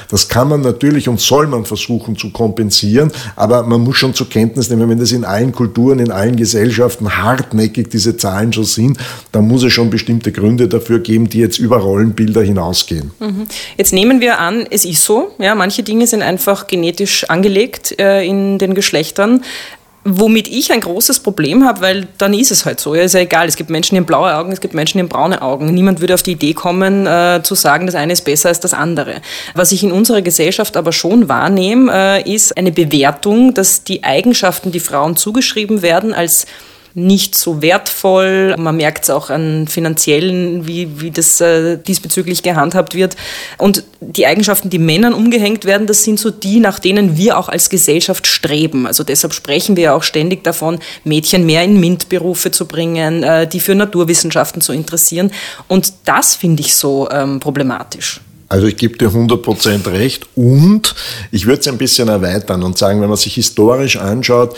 [0.08, 4.28] Das kann man natürlich und soll man versuchen zu kompensieren, aber man muss schon zur
[4.28, 8.98] Kenntnis nehmen, wenn das in allen Kulturen, in allen Gesellschaften hartnäckig diese Zahlen schon sind,
[9.30, 13.12] dann muss es schon bestimmte Gründe dafür geben, die jetzt über Rollenbilder hinausgehen.
[13.20, 13.46] Mhm.
[13.76, 18.24] Jetzt nehmen wir an, es ist so, ja, manche Dinge sind einfach genetisch angelegt äh,
[18.24, 19.44] in den Geschlechtern.
[20.02, 22.94] Womit ich ein großes Problem habe, weil dann ist es halt so.
[22.94, 23.46] Ja, ist ja egal.
[23.46, 25.66] Es gibt Menschen, die haben blaue Augen, es gibt Menschen, die haben braune Augen.
[25.66, 28.72] Niemand würde auf die Idee kommen, äh, zu sagen, das eine ist besser als das
[28.72, 29.16] andere.
[29.54, 34.72] Was ich in unserer Gesellschaft aber schon wahrnehme, äh, ist eine Bewertung, dass die Eigenschaften,
[34.72, 36.46] die Frauen zugeschrieben werden, als
[36.94, 38.54] nicht so wertvoll.
[38.58, 43.16] Man merkt es auch an finanziellen, wie, wie das äh, diesbezüglich gehandhabt wird.
[43.58, 47.48] Und die Eigenschaften, die Männern umgehängt werden, das sind so die, nach denen wir auch
[47.48, 48.86] als Gesellschaft streben.
[48.86, 53.46] Also deshalb sprechen wir ja auch ständig davon, Mädchen mehr in MINT-Berufe zu bringen, äh,
[53.46, 55.30] die für Naturwissenschaften zu interessieren.
[55.68, 58.20] Und das finde ich so ähm, problematisch.
[58.50, 60.96] Also ich gebe dir 100% recht und
[61.30, 64.56] ich würde es ein bisschen erweitern und sagen, wenn man sich historisch anschaut,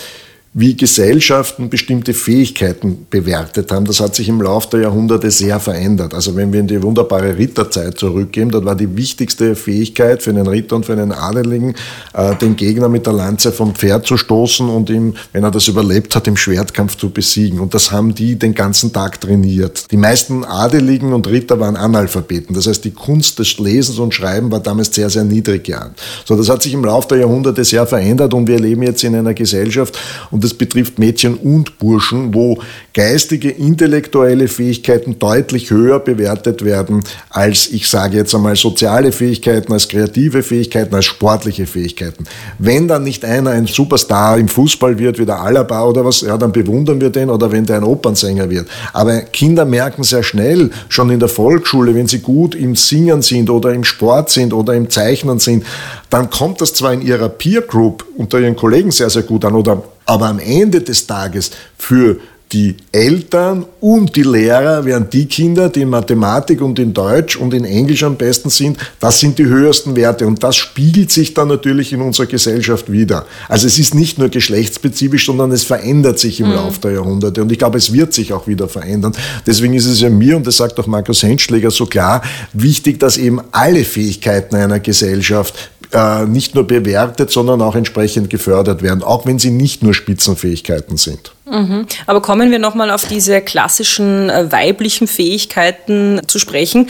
[0.54, 3.86] wie Gesellschaften bestimmte Fähigkeiten bewertet haben.
[3.86, 6.12] Das hat sich im Laufe der Jahrhunderte sehr verändert.
[6.12, 10.46] Also wenn wir in die wunderbare Ritterzeit zurückgehen, dort war die wichtigste Fähigkeit für einen
[10.46, 11.74] Ritter und für einen Adeligen,
[12.12, 15.68] äh, den Gegner mit der Lanze vom Pferd zu stoßen und ihm, wenn er das
[15.68, 17.58] überlebt hat, im Schwertkampf zu besiegen.
[17.58, 19.90] Und das haben die den ganzen Tag trainiert.
[19.90, 22.54] Die meisten Adeligen und Ritter waren Analphabeten.
[22.54, 25.98] Das heißt, die Kunst des Lesens und Schreiben war damals sehr, sehr niedrig geahnt.
[26.26, 29.14] So, das hat sich im Laufe der Jahrhunderte sehr verändert und wir leben jetzt in
[29.14, 29.98] einer Gesellschaft
[30.30, 32.58] und das betrifft Mädchen und Burschen, wo
[32.94, 39.88] geistige, intellektuelle Fähigkeiten deutlich höher bewertet werden als, ich sage jetzt einmal, soziale Fähigkeiten, als
[39.88, 42.24] kreative Fähigkeiten, als sportliche Fähigkeiten.
[42.58, 46.36] Wenn dann nicht einer ein Superstar im Fußball wird, wie der Alaba oder was, ja,
[46.36, 48.68] dann bewundern wir den, oder wenn der ein Opernsänger wird.
[48.92, 53.48] Aber Kinder merken sehr schnell, schon in der Volksschule, wenn sie gut im Singen sind
[53.48, 55.64] oder im Sport sind oder im Zeichnen sind,
[56.12, 59.54] dann kommt das zwar in ihrer Peer Group unter ihren Kollegen sehr, sehr gut an,
[59.54, 62.18] oder, aber am Ende des Tages für
[62.52, 67.54] die Eltern und die Lehrer wären die Kinder, die in Mathematik und in Deutsch und
[67.54, 68.76] in Englisch am besten sind.
[69.00, 73.24] Das sind die höchsten Werte und das spiegelt sich dann natürlich in unserer Gesellschaft wieder.
[73.48, 76.56] Also es ist nicht nur geschlechtsspezifisch, sondern es verändert sich im mhm.
[76.56, 79.14] Laufe der Jahrhunderte und ich glaube, es wird sich auch wieder verändern.
[79.46, 82.20] Deswegen ist es ja mir, und das sagt auch Markus Henschläger so klar,
[82.52, 85.54] wichtig, dass eben alle Fähigkeiten einer Gesellschaft
[85.92, 90.96] äh, nicht nur bewertet, sondern auch entsprechend gefördert werden, auch wenn sie nicht nur Spitzenfähigkeiten
[90.96, 91.32] sind.
[91.52, 91.86] Mhm.
[92.06, 96.88] Aber kommen wir nochmal auf diese klassischen äh, weiblichen Fähigkeiten zu sprechen.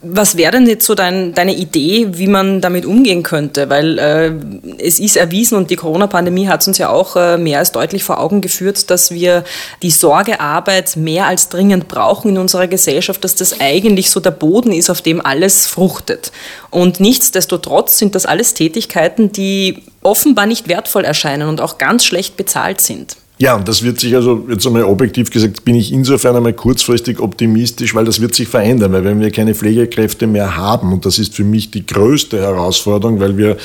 [0.00, 3.68] Was wäre denn jetzt so dein, deine Idee, wie man damit umgehen könnte?
[3.68, 4.32] Weil äh,
[4.78, 8.20] es ist erwiesen und die Corona-Pandemie hat uns ja auch äh, mehr als deutlich vor
[8.20, 9.42] Augen geführt, dass wir
[9.82, 14.70] die Sorgearbeit mehr als dringend brauchen in unserer Gesellschaft, dass das eigentlich so der Boden
[14.70, 16.30] ist, auf dem alles fruchtet.
[16.70, 22.36] Und nichtsdestotrotz sind das alles Tätigkeiten, die offenbar nicht wertvoll erscheinen und auch ganz schlecht
[22.36, 23.16] bezahlt sind.
[23.38, 27.20] Ja, und das wird sich also, jetzt einmal objektiv gesagt, bin ich insofern einmal kurzfristig
[27.20, 31.18] optimistisch, weil das wird sich verändern, weil wenn wir keine Pflegekräfte mehr haben, und das
[31.18, 33.58] ist für mich die größte Herausforderung, weil wir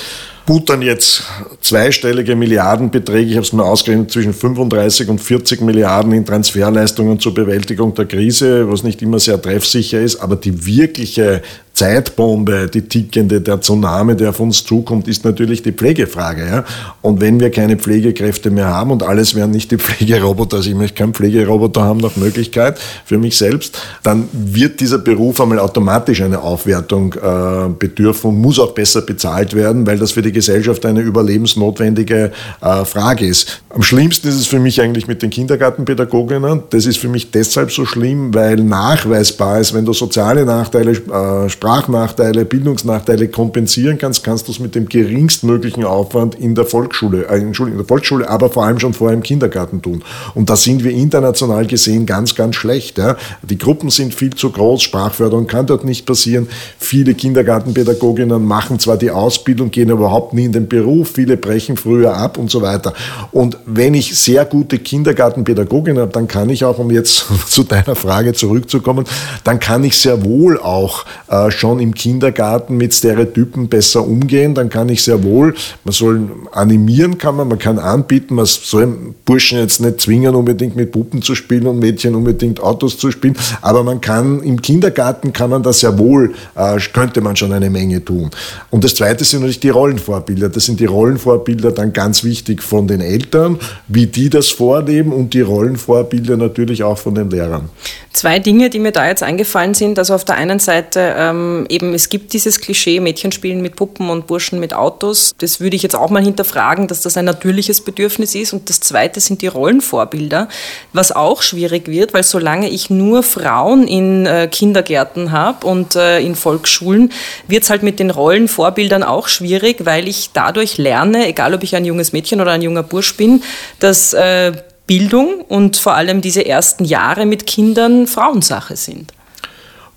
[0.45, 1.23] buttern jetzt
[1.62, 7.34] zweistellige Milliardenbeträge, ich habe es mal ausgerechnet, zwischen 35 und 40 Milliarden in Transferleistungen zur
[7.34, 11.43] Bewältigung der Krise, was nicht immer sehr treffsicher ist, aber die wirkliche
[11.82, 16.46] Zeitbombe, die tickende, der Tsunami, der auf uns zukommt, ist natürlich die Pflegefrage.
[16.46, 16.63] Ja?
[17.02, 20.76] Und wenn wir keine Pflegekräfte mehr haben und alles wären nicht die Pflegeroboter, also ich
[20.76, 26.22] möchte keinen Pflegeroboter haben nach Möglichkeit für mich selbst, dann wird dieser Beruf einmal automatisch
[26.22, 30.86] eine Aufwertung äh, bedürfen und muss auch besser bezahlt werden, weil das für die Gesellschaft
[30.86, 33.63] eine überlebensnotwendige äh, Frage ist.
[33.70, 36.62] Am schlimmsten ist es für mich eigentlich mit den Kindergartenpädagoginnen.
[36.70, 41.50] Das ist für mich deshalb so schlimm, weil nachweisbar ist, wenn du soziale Nachteile, äh,
[41.71, 47.38] Sprachnachteile, Bildungsnachteile kompensieren kannst, kannst du es mit dem geringstmöglichen Aufwand in der Volksschule, äh,
[47.38, 50.03] in der Volksschule, aber vor allem schon vorher im Kindergarten tun.
[50.36, 52.97] Und da sind wir international gesehen ganz, ganz schlecht.
[52.97, 53.15] Ja.
[53.41, 56.49] Die Gruppen sind viel zu groß, Sprachförderung kann dort nicht passieren.
[56.77, 62.17] Viele Kindergartenpädagoginnen machen zwar die Ausbildung, gehen überhaupt nie in den Beruf, viele brechen früher
[62.17, 62.93] ab und so weiter.
[63.31, 67.95] Und wenn ich sehr gute Kindergartenpädagoginnen habe, dann kann ich auch, um jetzt zu deiner
[67.95, 69.05] Frage zurückzukommen,
[69.45, 74.69] dann kann ich sehr wohl auch äh, schon im Kindergarten mit Stereotypen besser umgehen, dann
[74.69, 79.60] kann ich sehr wohl, man soll animieren kann man, man kann anbieten, man soll Burschen
[79.60, 83.84] jetzt nicht zwingen, unbedingt mit Puppen zu spielen und Mädchen unbedingt Autos zu spielen, aber
[83.84, 88.04] man kann im Kindergarten kann man das sehr wohl, äh, könnte man schon eine Menge
[88.04, 88.32] tun.
[88.71, 90.50] Und das Zweite sind natürlich die Rollenvorbilder.
[90.50, 95.34] Das sind die Rollenvorbilder dann ganz wichtig von den Eltern, wie die das vorleben und
[95.36, 97.69] die Rollenvorbilder natürlich auch von den Lehrern.
[98.13, 99.97] Zwei Dinge, die mir da jetzt eingefallen sind.
[99.97, 104.10] Also auf der einen Seite ähm, eben, es gibt dieses Klischee, Mädchen spielen mit Puppen
[104.10, 105.34] und Burschen mit Autos.
[105.38, 108.54] Das würde ich jetzt auch mal hinterfragen, dass das ein natürliches Bedürfnis ist.
[108.54, 110.47] Und das Zweite sind die Rollenvorbilder,
[110.93, 116.19] was auch schwierig wird, weil solange ich nur Frauen in äh, Kindergärten habe und äh,
[116.19, 117.12] in Volksschulen,
[117.47, 121.75] wird es halt mit den Rollenvorbildern auch schwierig, weil ich dadurch lerne, egal ob ich
[121.75, 123.43] ein junges Mädchen oder ein junger Bursch bin,
[123.80, 124.54] dass äh,
[124.88, 129.13] Bildung und vor allem diese ersten Jahre mit Kindern Frauensache sind.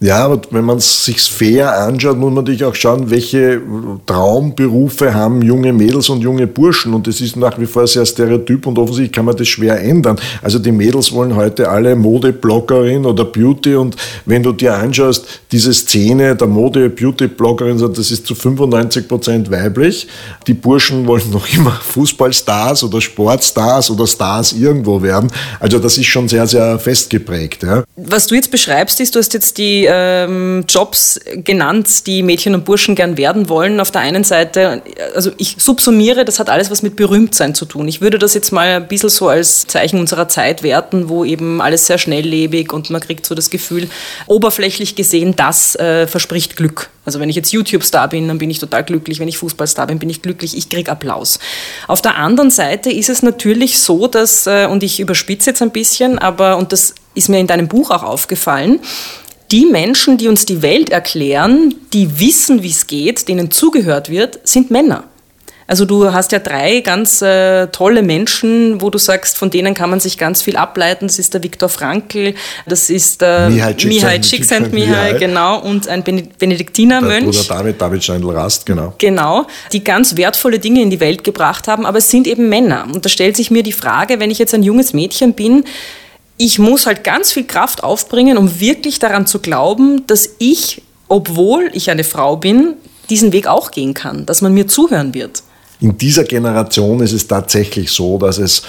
[0.04, 3.62] Ja, aber wenn man es sich fair anschaut, muss man natürlich auch schauen, welche
[4.04, 6.92] Traumberufe haben junge Mädels und junge Burschen.
[6.92, 10.20] Und das ist nach wie vor sehr stereotyp und offensichtlich kann man das schwer ändern.
[10.42, 13.76] Also die Mädels wollen heute alle Modebloggerin oder Beauty.
[13.76, 20.06] Und wenn du dir anschaust, diese Szene der Mode-Beauty-Bloggerin, das ist zu 95 Prozent weiblich.
[20.46, 25.32] Die Burschen wollen noch immer Fußballstars oder Sportstars oder Stars irgendwo werden.
[25.60, 27.62] Also das ist schon sehr, sehr festgeprägt.
[27.62, 27.84] Ja.
[27.96, 32.64] Was du jetzt beschreibst, ist, du hast jetzt die ähm, Jobs genannt, die Mädchen und
[32.64, 33.80] Burschen gern werden wollen.
[33.80, 34.82] Auf der einen Seite,
[35.14, 37.86] also ich subsumiere, das hat alles was mit Berühmtsein zu tun.
[37.88, 41.60] Ich würde das jetzt mal ein bisschen so als Zeichen unserer Zeit werten, wo eben
[41.60, 43.88] alles sehr schnelllebig und man kriegt so das Gefühl,
[44.26, 46.90] oberflächlich gesehen, das äh, verspricht Glück.
[47.04, 49.20] Also wenn ich jetzt YouTube-Star bin, dann bin ich total glücklich.
[49.20, 50.56] Wenn ich Fußballstar bin, bin ich glücklich.
[50.56, 51.38] Ich kriege Applaus.
[51.86, 55.70] Auf der anderen Seite ist es natürlich so, dass, äh, und ich überspitze jetzt ein
[55.70, 58.80] bisschen, aber, und das ist mir in deinem Buch auch aufgefallen,
[59.54, 64.40] die Menschen, die uns die Welt erklären, die wissen, wie es geht, denen zugehört wird,
[64.42, 65.04] sind Männer.
[65.68, 69.90] Also du hast ja drei ganz äh, tolle Menschen, wo du sagst, von denen kann
[69.90, 71.06] man sich ganz viel ableiten.
[71.06, 72.34] Das ist der Viktor Frankl,
[72.66, 77.38] das ist der Mihai Csikszentmihalyi, genau, und ein Benediktinermönch.
[77.38, 78.92] Oder David, David Steindl-Rast, genau.
[78.98, 82.88] Genau, die ganz wertvolle Dinge in die Welt gebracht haben, aber es sind eben Männer.
[82.92, 85.64] Und da stellt sich mir die Frage, wenn ich jetzt ein junges Mädchen bin,
[86.36, 91.70] ich muss halt ganz viel Kraft aufbringen, um wirklich daran zu glauben, dass ich, obwohl
[91.74, 92.74] ich eine Frau bin,
[93.10, 95.42] diesen Weg auch gehen kann, dass man mir zuhören wird.
[95.80, 98.62] In dieser Generation ist es tatsächlich so, dass es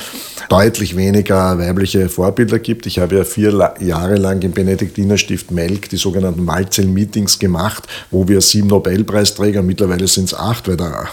[0.49, 2.85] deutlich weniger weibliche Vorbilder gibt.
[2.85, 8.41] Ich habe ja vier Jahre lang im Benediktinerstift Melk die sogenannten Malzel-Meetings gemacht, wo wir
[8.41, 11.07] sieben Nobelpreisträger, mittlerweile sind es acht, weil der,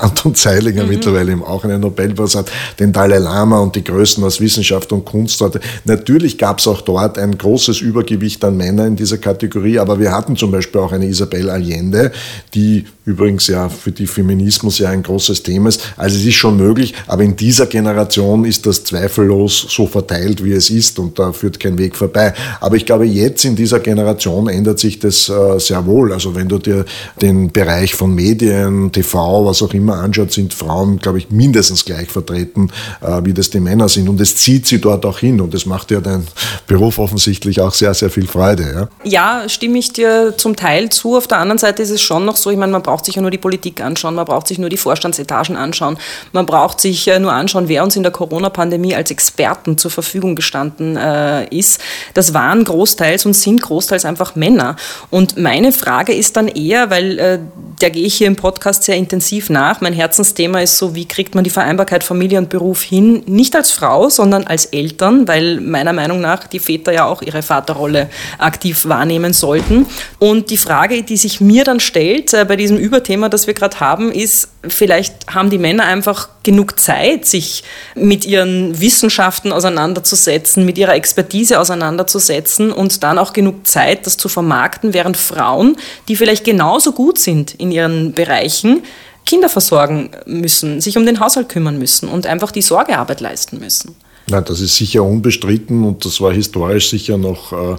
[0.00, 0.88] Anton Zeilinger mhm.
[0.88, 5.40] mittlerweile auch einen Nobelpreis hat, den Dalai Lama und die Größen aus Wissenschaft und Kunst
[5.40, 5.60] hatte.
[5.84, 10.12] Natürlich gab es auch dort ein großes Übergewicht an Männern in dieser Kategorie, aber wir
[10.12, 12.12] hatten zum Beispiel auch eine Isabel Allende,
[12.54, 15.80] die übrigens ja für die Feminismus ja ein großes Thema ist.
[15.96, 20.52] Also es ist schon möglich, aber in dieser Generation ist das zweifellos so verteilt, wie
[20.52, 22.34] es ist und da führt kein Weg vorbei.
[22.60, 26.12] Aber ich glaube, jetzt in dieser Generation ändert sich das äh, sehr wohl.
[26.12, 26.84] Also wenn du dir
[27.20, 32.08] den Bereich von Medien, TV, was auch immer anschaut, sind Frauen, glaube ich, mindestens gleich
[32.08, 34.08] vertreten, äh, wie das die Männer sind.
[34.08, 36.26] Und es zieht sie dort auch hin und das macht ja dein
[36.66, 38.88] Beruf offensichtlich auch sehr, sehr viel Freude.
[39.04, 39.10] Ja?
[39.42, 41.16] ja, stimme ich dir zum Teil zu.
[41.16, 43.22] Auf der anderen Seite ist es schon noch so, ich meine, man braucht sich ja
[43.22, 44.76] nur die Politik anschauen, man braucht sich nur die
[45.14, 45.98] Vorstandsetagen anschauen,
[46.32, 50.96] man braucht sich nur anschauen, wer uns in der Corona-Pandemie als Experten zur Verfügung gestanden
[50.96, 51.80] äh, ist.
[52.14, 54.76] Das waren großteils und sind großteils einfach Männer.
[55.10, 57.38] Und meine Frage ist dann eher, weil äh,
[57.80, 59.80] der gehe ich hier im Podcast sehr intensiv nach.
[59.80, 63.22] Mein Herzensthema ist so, wie kriegt man die Vereinbarkeit Familie und Beruf hin?
[63.26, 67.42] Nicht als Frau, sondern als Eltern, weil meiner Meinung nach die Väter ja auch ihre
[67.42, 69.86] Vaterrolle aktiv wahrnehmen sollten.
[70.18, 73.80] Und die Frage, die sich mir dann stellt äh, bei diesem Überthema, das wir gerade
[73.80, 77.64] haben, ist, vielleicht haben die Männer einfach genug Zeit, sich
[77.94, 84.28] mit ihren Wissenschaften auseinanderzusetzen, mit ihrer Expertise auseinanderzusetzen und dann auch genug Zeit, das zu
[84.28, 85.76] vermarkten, während Frauen,
[86.08, 88.82] die vielleicht genauso gut sind in ihren Bereichen,
[89.26, 93.96] Kinder versorgen müssen, sich um den Haushalt kümmern müssen und einfach die Sorgearbeit leisten müssen.
[94.30, 97.76] Nein, das ist sicher unbestritten und das war historisch sicher noch, äh,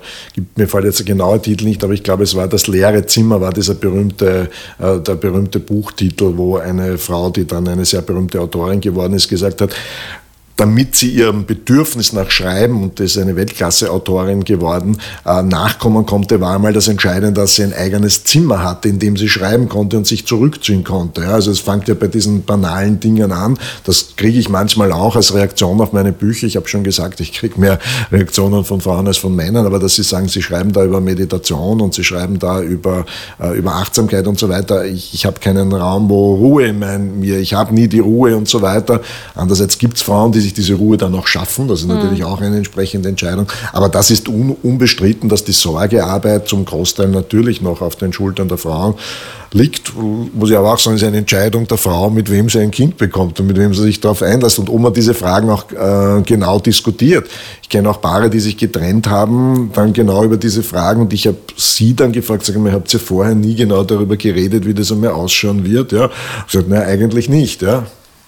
[0.56, 3.42] mir fällt jetzt der genaue Titel nicht, aber ich glaube, es war das leere Zimmer,
[3.42, 8.40] war dieser berühmte, äh, der berühmte Buchtitel, wo eine Frau, die dann eine sehr berühmte
[8.40, 9.74] Autorin geworden ist, gesagt hat,
[10.56, 16.40] damit sie ihrem Bedürfnis nach Schreiben, und das ist eine Weltklasse-Autorin geworden, äh, nachkommen konnte,
[16.40, 19.98] war einmal das Entscheidende, dass sie ein eigenes Zimmer hatte, in dem sie schreiben konnte
[19.98, 21.28] und sich zurückziehen konnte.
[21.28, 23.58] Also es fängt ja bei diesen banalen Dingen an.
[23.84, 26.48] Das kriege ich manchmal auch als Reaktion auf meine Bücher.
[26.48, 27.80] Ich habe schon gesagt, ich kriege mehr
[28.12, 31.82] Reaktionen von Frauen als von Männern, aber dass sie sagen, sie schreiben da über Meditation
[31.82, 33.06] und sie schreiben da über,
[33.42, 34.86] äh, über Achtsamkeit und so weiter.
[34.86, 36.80] Ich, ich habe keinen Raum, wo Ruhe in
[37.20, 39.02] mir, ich habe nie die Ruhe und so weiter.
[39.36, 41.68] Andererseits gibt es Frauen, die sich diese Ruhe dann auch schaffen.
[41.68, 42.26] Das ist natürlich mhm.
[42.26, 43.48] auch eine entsprechende Entscheidung.
[43.74, 48.48] Aber das ist un unbestritten, dass die Sorgearbeit zum Großteil natürlich noch auf den Schultern
[48.48, 48.96] der Frauen
[49.56, 52.72] liegt, muss ich aber auch sagen, ist eine Entscheidung der Frau, mit wem sie ein
[52.72, 55.72] Kind bekommt und mit wem sie sich darauf einlässt und ob man diese Fragen auch
[55.72, 57.30] äh, genau diskutiert.
[57.62, 61.26] Ich kenne auch Paare, die sich getrennt haben, dann genau über diese Fragen und ich
[61.28, 64.92] habe sie dann gefragt, sag mal, habt ihr vorher nie genau darüber geredet, wie das
[64.92, 65.94] einmal ausschauen wird?
[65.94, 66.10] Ja,
[66.46, 67.86] ich gesagt, nein, eigentlich nicht, ja.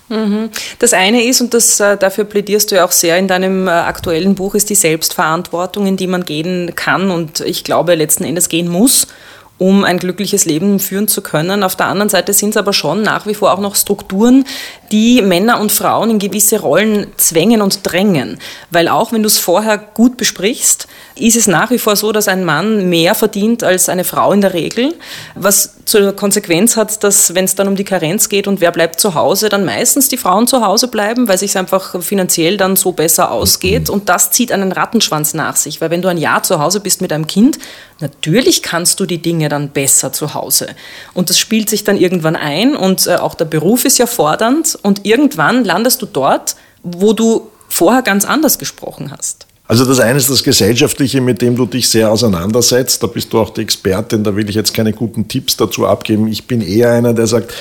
[0.10, 0.50] Mhm.
[0.80, 3.72] Das eine ist, und das, äh, dafür plädierst du ja auch sehr in deinem äh,
[3.72, 8.50] aktuellen Buch, ist die Selbstverantwortung, in die man gehen kann und ich glaube letzten Endes
[8.50, 9.08] gehen muss
[9.58, 11.64] um ein glückliches Leben führen zu können.
[11.64, 14.46] Auf der anderen Seite sind es aber schon nach wie vor auch noch Strukturen,
[14.92, 18.40] die Männer und Frauen in gewisse Rollen zwängen und drängen.
[18.72, 22.28] Weil auch wenn du es vorher gut besprichst, ist es nach wie vor so, dass
[22.28, 24.94] ein Mann mehr verdient als eine Frau in der Regel,
[25.36, 29.00] was zur Konsequenz hat, dass wenn es dann um die Karenz geht und wer bleibt
[29.00, 32.76] zu Hause, dann meistens die Frauen zu Hause bleiben, weil es sich einfach finanziell dann
[32.76, 33.90] so besser ausgeht.
[33.90, 37.02] Und das zieht einen Rattenschwanz nach sich, weil wenn du ein Jahr zu Hause bist
[37.02, 37.58] mit einem Kind,
[38.00, 40.68] natürlich kannst du die Dinge dann besser zu Hause.
[41.14, 44.77] Und das spielt sich dann irgendwann ein und äh, auch der Beruf ist ja fordernd
[44.84, 49.46] und irgendwann landest du dort, wo du vorher ganz anders gesprochen hast.
[49.68, 53.04] Also das eine ist das Gesellschaftliche, mit dem du dich sehr auseinandersetzt.
[53.04, 56.28] Da bist du auch die Expertin, da will ich jetzt keine guten Tipps dazu abgeben.
[56.28, 57.54] Ich bin eher einer, der sagt,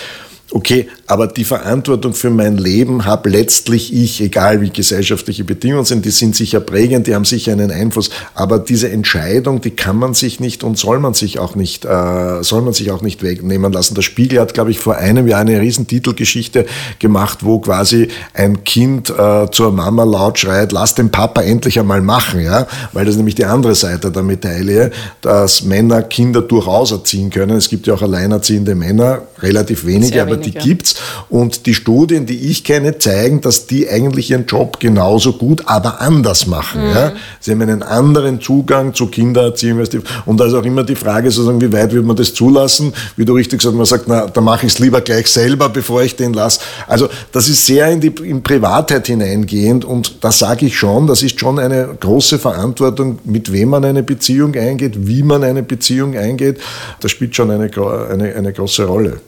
[0.53, 6.05] Okay, aber die Verantwortung für mein Leben habe letztlich ich, egal wie gesellschaftliche Bedingungen sind,
[6.05, 10.15] die sind sicher prägend, die haben sicher einen Einfluss, aber diese Entscheidung, die kann man
[10.15, 13.73] sich nicht und soll man sich auch nicht, äh, soll man sich auch nicht wegnehmen
[13.73, 13.97] lassen.
[13.97, 16.67] Der Spiegel hat, glaube ich, vor einem Jahr eine Riesentitelgeschichte
[17.01, 22.03] gemacht, wo quasi ein Kind äh, zur Mama laut schreit, lass den Papa endlich einmal
[22.03, 26.93] machen, ja, weil das ist nämlich die andere Seite der Medaille, dass Männer Kinder durchaus
[26.93, 27.57] erziehen können.
[27.57, 30.97] Es gibt ja auch alleinerziehende Männer, relativ wenige, aber die gibt's.
[31.29, 36.01] Und die Studien, die ich kenne, zeigen, dass die eigentlich ihren Job genauso gut, aber
[36.01, 36.89] anders machen.
[36.89, 36.95] Mhm.
[36.95, 37.13] Ja?
[37.41, 39.83] Sie haben einen anderen Zugang zu Kindererziehung.
[40.25, 42.93] Und da ist auch immer die Frage, sozusagen, wie weit wird man das zulassen?
[43.17, 45.69] Wie du richtig gesagt hast, man sagt, na, da mache ich es lieber gleich selber,
[45.69, 46.61] bevor ich den lasse.
[46.87, 51.23] Also das ist sehr in die in Privatheit hineingehend und da sage ich schon, das
[51.23, 56.17] ist schon eine große Verantwortung, mit wem man eine Beziehung eingeht, wie man eine Beziehung
[56.17, 56.59] eingeht.
[57.01, 57.71] Das spielt schon eine,
[58.11, 59.21] eine, eine große Rolle.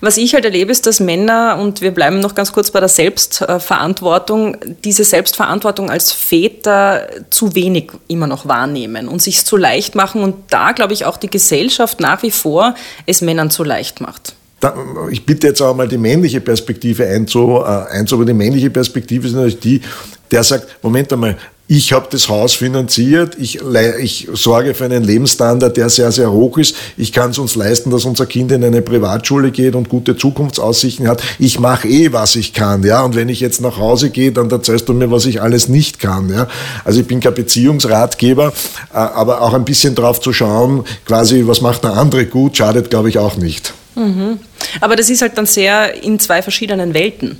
[0.00, 2.88] Was ich halt erlebe, ist, dass Männer, und wir bleiben noch ganz kurz bei der
[2.88, 10.22] Selbstverantwortung, diese Selbstverantwortung als Väter zu wenig immer noch wahrnehmen und sich zu leicht machen
[10.22, 12.74] und da, glaube ich, auch die Gesellschaft nach wie vor
[13.06, 14.34] es Männern zu leicht macht.
[15.10, 18.26] ich bitte jetzt auch mal die männliche Perspektive einzubauen.
[18.26, 19.80] Die männliche Perspektive ist natürlich die,
[20.30, 21.36] der sagt, Moment einmal,
[21.68, 23.60] ich habe das Haus finanziert, ich,
[24.00, 26.76] ich, sorge für einen Lebensstandard, der sehr, sehr hoch ist.
[26.96, 31.08] Ich kann es uns leisten, dass unser Kind in eine Privatschule geht und gute Zukunftsaussichten
[31.08, 31.22] hat.
[31.38, 32.82] Ich mache eh, was ich kann.
[32.82, 33.02] Ja?
[33.02, 35.98] Und wenn ich jetzt nach Hause gehe, dann erzählst du mir, was ich alles nicht
[35.98, 36.28] kann.
[36.28, 36.48] Ja?
[36.84, 38.52] Also ich bin kein Beziehungsratgeber,
[38.92, 42.90] äh, aber auch ein bisschen drauf zu schauen, quasi, was macht der andere gut, schadet,
[42.90, 43.72] glaube ich, auch nicht.
[43.94, 44.40] Mhm.
[44.80, 47.38] Aber das ist halt dann sehr in zwei verschiedenen Welten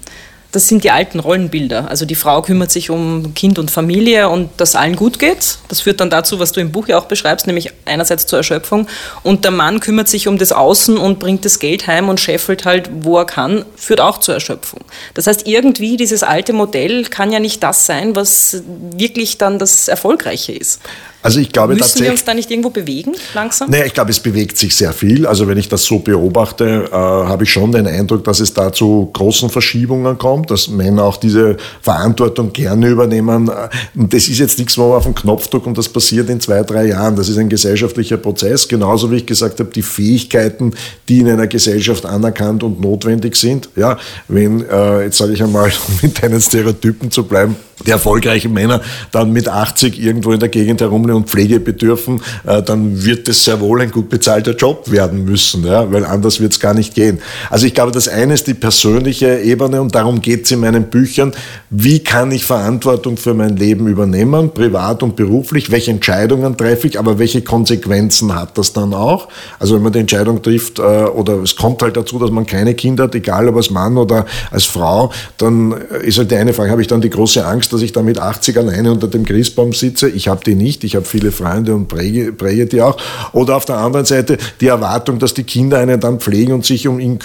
[0.53, 1.89] das sind die alten Rollenbilder.
[1.89, 5.59] Also die Frau kümmert sich um Kind und Familie und dass allen gut geht.
[5.69, 8.87] Das führt dann dazu, was du im Buch ja auch beschreibst, nämlich einerseits zur Erschöpfung.
[9.23, 12.67] Und der Mann kümmert sich um das Außen und bringt das Geld heim und scheffelt
[12.67, 14.81] halt, wo er kann, führt auch zur Erschöpfung.
[15.15, 18.63] Das heißt, irgendwie dieses alte Modell kann ja nicht das sein, was
[18.95, 20.81] wirklich dann das Erfolgreiche ist.
[21.23, 23.71] Also ich glaube Müssen wir uns da nicht irgendwo bewegen, langsam?
[23.71, 25.25] Naja, ich glaube, es bewegt sich sehr viel.
[25.27, 28.73] Also wenn ich das so beobachte, äh, habe ich schon den Eindruck, dass es da
[28.73, 33.51] zu großen Verschiebungen kommt, dass Männer auch diese Verantwortung gerne übernehmen.
[33.95, 36.41] Und das ist jetzt nichts, wo man auf den Knopf drückt und das passiert in
[36.41, 37.15] zwei, drei Jahren.
[37.15, 38.67] Das ist ein gesellschaftlicher Prozess.
[38.67, 40.75] Genauso wie ich gesagt habe, die Fähigkeiten,
[41.09, 43.69] die in einer Gesellschaft anerkannt und notwendig sind.
[43.77, 45.71] Ja, wenn, äh, jetzt sage ich einmal,
[46.03, 47.55] mit deinen Stereotypen zu bleiben,
[47.87, 48.81] die erfolgreichen Männer
[49.11, 53.45] dann mit 80 irgendwo in der Gegend herumleben und Pflege bedürfen, äh, dann wird es
[53.45, 56.95] sehr wohl ein gut bezahlter Job werden müssen, ja, weil anders wird es gar nicht
[56.95, 57.19] gehen.
[57.51, 60.85] Also ich glaube, das eine ist die persönliche Ebene und darum geht es in meinen
[60.85, 61.33] Büchern.
[61.71, 65.71] Wie kann ich Verantwortung für mein Leben übernehmen, privat und beruflich?
[65.71, 69.29] Welche Entscheidungen treffe ich, aber welche Konsequenzen hat das dann auch?
[69.59, 72.75] Also wenn man die Entscheidung trifft äh, oder es kommt halt dazu, dass man keine
[72.75, 76.71] Kinder hat, egal ob als Mann oder als Frau, dann ist halt die eine Frage,
[76.71, 79.73] habe ich dann die große Angst, dass ich da mit 80 alleine unter dem Christbaum
[79.73, 80.09] sitze.
[80.09, 82.97] Ich habe die nicht, ich habe viele Freunde und präge, präge die auch.
[83.33, 86.87] Oder auf der anderen Seite die Erwartung, dass die Kinder einen dann pflegen und sich
[86.87, 87.19] um, ihn,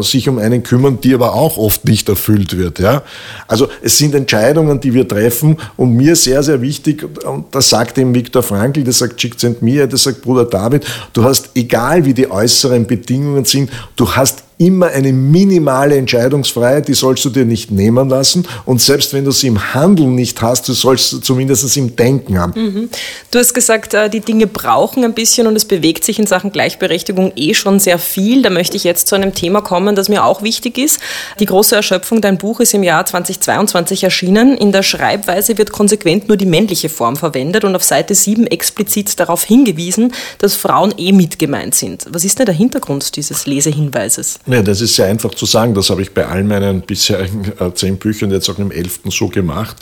[0.00, 2.78] sich um einen kümmern, die aber auch oft nicht erfüllt wird.
[2.78, 3.02] Ja?
[3.48, 7.98] Also es sind Entscheidungen, die wir treffen und mir sehr, sehr wichtig, und das sagt
[7.98, 12.30] eben Viktor Frankl, das sagt Csikszentmihalyi, das sagt Bruder David, du hast, egal wie die
[12.30, 18.08] äußeren Bedingungen sind, du hast immer eine minimale Entscheidungsfreiheit, die sollst du dir nicht nehmen
[18.08, 18.46] lassen.
[18.64, 22.38] Und selbst wenn du sie im Handeln nicht hast, du sollst sie zumindest im Denken
[22.38, 22.52] haben.
[22.54, 22.88] Mhm.
[23.30, 26.52] Du hast gesagt, äh, die Dinge brauchen ein bisschen und es bewegt sich in Sachen
[26.52, 28.42] Gleichberechtigung eh schon sehr viel.
[28.42, 31.00] Da möchte ich jetzt zu einem Thema kommen, das mir auch wichtig ist.
[31.40, 34.56] Die große Erschöpfung, dein Buch ist im Jahr 2022 erschienen.
[34.56, 39.18] In der Schreibweise wird konsequent nur die männliche Form verwendet und auf Seite 7 explizit
[39.18, 42.06] darauf hingewiesen, dass Frauen eh mit gemeint sind.
[42.10, 44.38] Was ist denn der Hintergrund dieses Lesehinweises?
[44.46, 45.72] Ja, das ist sehr einfach zu sagen.
[45.72, 49.28] Das habe ich bei all meinen bisherigen äh, zehn Büchern jetzt auch im elften so
[49.28, 49.76] gemacht.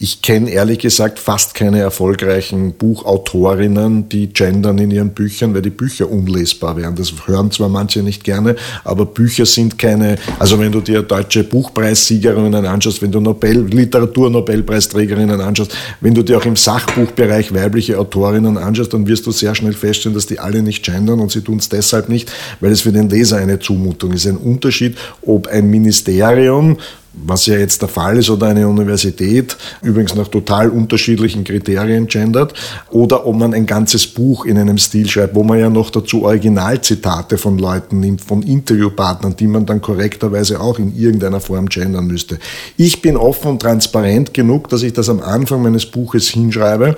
[0.00, 5.70] Ich kenne ehrlich gesagt fast keine erfolgreichen Buchautorinnen, die gendern in ihren Büchern, weil die
[5.70, 6.96] Bücher unlesbar wären.
[6.96, 11.44] Das hören zwar manche nicht gerne, aber Bücher sind keine, also wenn du dir deutsche
[11.44, 18.58] Buchpreissiegerinnen anschaust, wenn du Nobel, Literatur-Nobelpreisträgerinnen anschaust, wenn du dir auch im Sachbuchbereich weibliche Autorinnen
[18.58, 21.58] anschaust, dann wirst du sehr schnell feststellen, dass die alle nicht gendern und sie tun
[21.58, 24.14] es deshalb nicht, weil es für den Leser eine Zumutung Verantwortung.
[24.14, 26.78] Es ist ein Unterschied, ob ein Ministerium
[27.24, 32.54] was ja jetzt der Fall ist, oder eine Universität, übrigens nach total unterschiedlichen Kriterien gendert,
[32.90, 36.24] oder ob man ein ganzes Buch in einem Stil schreibt, wo man ja noch dazu
[36.24, 42.06] Originalzitate von Leuten nimmt, von Interviewpartnern, die man dann korrekterweise auch in irgendeiner Form gendern
[42.06, 42.38] müsste.
[42.76, 46.96] Ich bin offen und transparent genug, dass ich das am Anfang meines Buches hinschreibe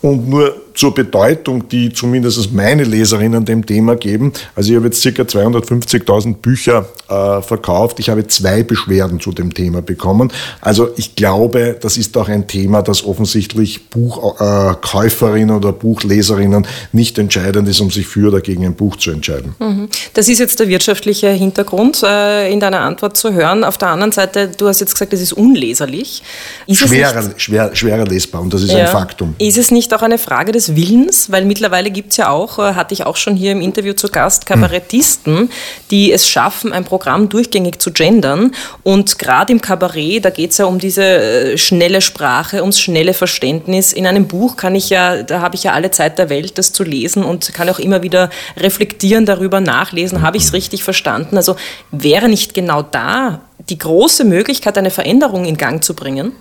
[0.00, 4.32] und nur zur Bedeutung, die zumindest meine Leserinnen dem Thema geben.
[4.54, 5.22] Also ich habe jetzt ca.
[5.22, 8.00] 250.000 Bücher äh, verkauft.
[8.00, 10.32] Ich habe zwei Beschwerden zu dem Thema bekommen.
[10.60, 17.18] Also ich glaube, das ist auch ein Thema, das offensichtlich Buchkäuferinnen äh, oder Buchleserinnen nicht
[17.18, 19.54] entscheidend ist, um sich für oder gegen ein Buch zu entscheiden.
[19.58, 19.88] Mhm.
[20.14, 23.64] Das ist jetzt der wirtschaftliche Hintergrund äh, in deiner Antwort zu hören.
[23.64, 26.22] Auf der anderen Seite, du hast jetzt gesagt, es ist unleserlich.
[26.66, 28.78] Ist schwerer, schwer, schwerer lesbar und das ist ja.
[28.78, 29.34] ein Faktum.
[29.38, 31.30] Ist es nicht auch eine Frage des Willens?
[31.30, 34.08] Weil mittlerweile gibt es ja auch, äh, hatte ich auch schon hier im Interview zu
[34.08, 35.50] Gast, Kabarettisten,
[35.90, 38.52] die es schaffen, ein Programm durchgängig zu gendern.
[38.82, 43.14] Und gerade im Kabarett, da geht es ja um diese äh, schnelle Sprache, ums schnelle
[43.14, 43.92] Verständnis.
[43.92, 46.72] In einem Buch kann ich ja, da habe ich ja alle Zeit der Welt, das
[46.72, 51.36] zu lesen und kann auch immer wieder reflektieren, darüber nachlesen, habe ich es richtig verstanden?
[51.36, 51.56] Also
[51.92, 56.32] wäre nicht genau da die große Möglichkeit, eine Veränderung in Gang zu bringen?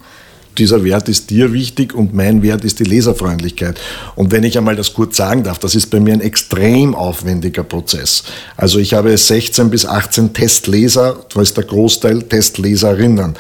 [0.58, 3.80] Dieser Wert ist dir wichtig und mein Wert ist die Leserfreundlichkeit.
[4.16, 7.64] Und wenn ich einmal das kurz sagen darf, das ist bei mir ein extrem aufwendiger
[7.64, 8.24] Prozess.
[8.58, 13.36] Also ich habe 16 bis 18 Testleser, da ist der Großteil Testleserinnen.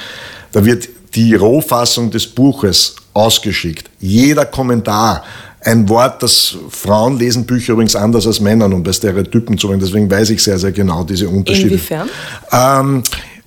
[0.51, 3.89] Da wird die Rohfassung des Buches ausgeschickt.
[3.99, 5.23] Jeder Kommentar,
[5.63, 9.79] ein Wort, das Frauen lesen Bücher übrigens anders als Männer, um bei Stereotypen zu werden.
[9.79, 11.75] Deswegen weiß ich sehr, sehr genau diese Unterschiede.
[11.75, 12.09] Inwiefern?
[12.51, 13.03] Ähm,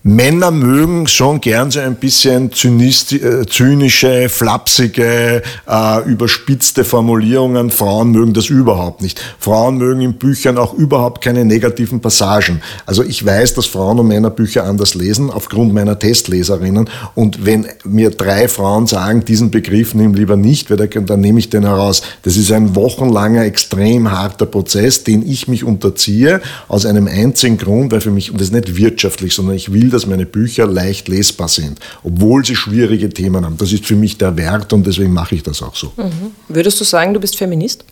[0.07, 7.71] Männer mögen schon gern so ein bisschen äh, zynische, flapsige, äh, überspitzte Formulierungen.
[7.71, 9.19] Frauen mögen das überhaupt nicht.
[9.39, 12.61] Frauen mögen in Büchern auch überhaupt keine negativen Passagen.
[12.85, 16.91] Also ich weiß, dass Frauen und Männer Bücher anders lesen, aufgrund meiner Testleserinnen.
[17.15, 21.49] Und wenn mir drei Frauen sagen, diesen Begriff nimm lieber nicht, weil dann nehme ich
[21.49, 22.03] den heraus.
[22.25, 27.91] Das ist ein wochenlanger, extrem harter Prozess, den ich mich unterziehe, aus einem einzigen Grund,
[27.91, 31.09] weil für mich, und das ist nicht wirtschaftlich, sondern ich will dass meine Bücher leicht
[31.09, 33.57] lesbar sind, obwohl sie schwierige Themen haben.
[33.57, 35.93] Das ist für mich der Wert und deswegen mache ich das auch so.
[35.97, 36.33] Mhm.
[36.49, 37.85] Würdest du sagen, du bist Feminist?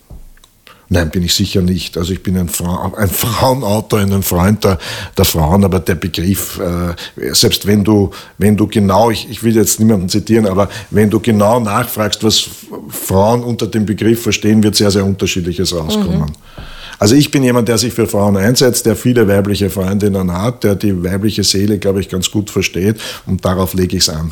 [0.92, 1.96] Nein, bin ich sicher nicht.
[1.96, 4.78] Also ich bin ein, Fra ein Frauenautor, ein Freund der,
[5.16, 9.56] der, Frauen, aber der Begriff, äh, selbst wenn du, wenn du genau, ich, ich will
[9.56, 12.46] jetzt niemanden zitieren, aber wenn du genau nachfragst, was
[12.90, 16.18] Frauen unter dem Begriff verstehen, wird sehr, sehr unterschiedliches rauskommen.
[16.18, 16.62] Mhm.
[17.02, 20.76] Also ich bin jemand, der sich für Frauen einsetzt, der viele weibliche Freundinnen hat, der
[20.76, 24.30] die weibliche Seele, glaube ich, ganz gut versteht und darauf lege ich es an.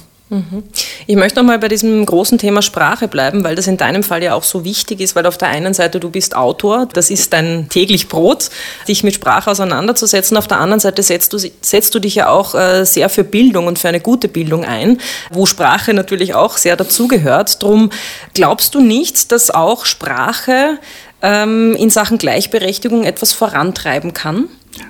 [1.08, 4.22] Ich möchte noch mal bei diesem großen Thema Sprache bleiben, weil das in deinem Fall
[4.22, 7.32] ja auch so wichtig ist, weil auf der einen Seite du bist Autor, das ist
[7.32, 8.50] dein täglich Brot,
[8.86, 10.36] dich mit Sprache auseinanderzusetzen.
[10.36, 13.66] Auf der anderen Seite setzt du, setzt du dich ja auch äh, sehr für Bildung
[13.66, 15.00] und für eine gute Bildung ein,
[15.32, 17.60] wo Sprache natürlich auch sehr dazugehört.
[17.60, 17.90] Drum
[18.32, 20.78] glaubst du nicht, dass auch Sprache
[21.22, 24.48] in Sachen Gleichberechtigung etwas vorantreiben kann?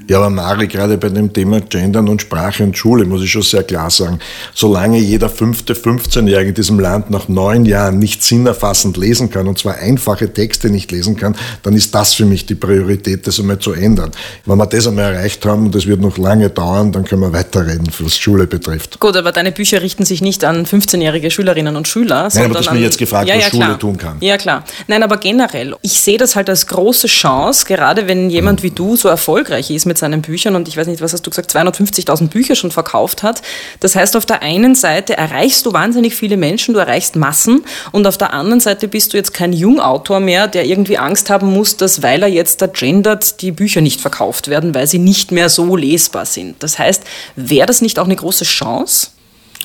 [0.08, 3.42] Ja, aber Mari, gerade bei dem Thema Gendern und Sprache und Schule muss ich schon
[3.42, 4.18] sehr klar sagen,
[4.54, 9.58] solange jeder fünfte 15-Jährige in diesem Land nach neun Jahren nicht sinnerfassend lesen kann, und
[9.58, 13.58] zwar einfache Texte nicht lesen kann, dann ist das für mich die Priorität, das einmal
[13.58, 14.10] zu ändern.
[14.46, 17.32] Wenn wir das einmal erreicht haben, und das wird noch lange dauern, dann können wir
[17.32, 18.98] weiterreden, was Schule betrifft.
[19.00, 22.60] Gut, aber deine Bücher richten sich nicht an 15-jährige Schülerinnen und Schüler, Nein, sondern aber
[22.60, 23.78] du hast mich jetzt gefragt, ja, was ja, Schule klar.
[23.78, 24.16] tun kann.
[24.20, 24.64] Ja, klar.
[24.86, 28.96] Nein, aber generell, ich sehe das halt als große Chance, gerade wenn jemand wie du
[28.96, 32.28] so erfolgreich ist mit seinen Büchern und ich weiß nicht, was hast du gesagt, 250.000
[32.28, 33.42] Bücher schon verkauft hat.
[33.80, 38.06] Das heißt, auf der einen Seite erreichst du wahnsinnig viele Menschen, du erreichst Massen und
[38.06, 41.76] auf der anderen Seite bist du jetzt kein Jungautor mehr, der irgendwie Angst haben muss,
[41.76, 45.48] dass, weil er jetzt da gendert, die Bücher nicht verkauft werden, weil sie nicht mehr
[45.48, 46.62] so lesbar sind.
[46.62, 47.02] Das heißt,
[47.36, 49.08] wäre das nicht auch eine große Chance?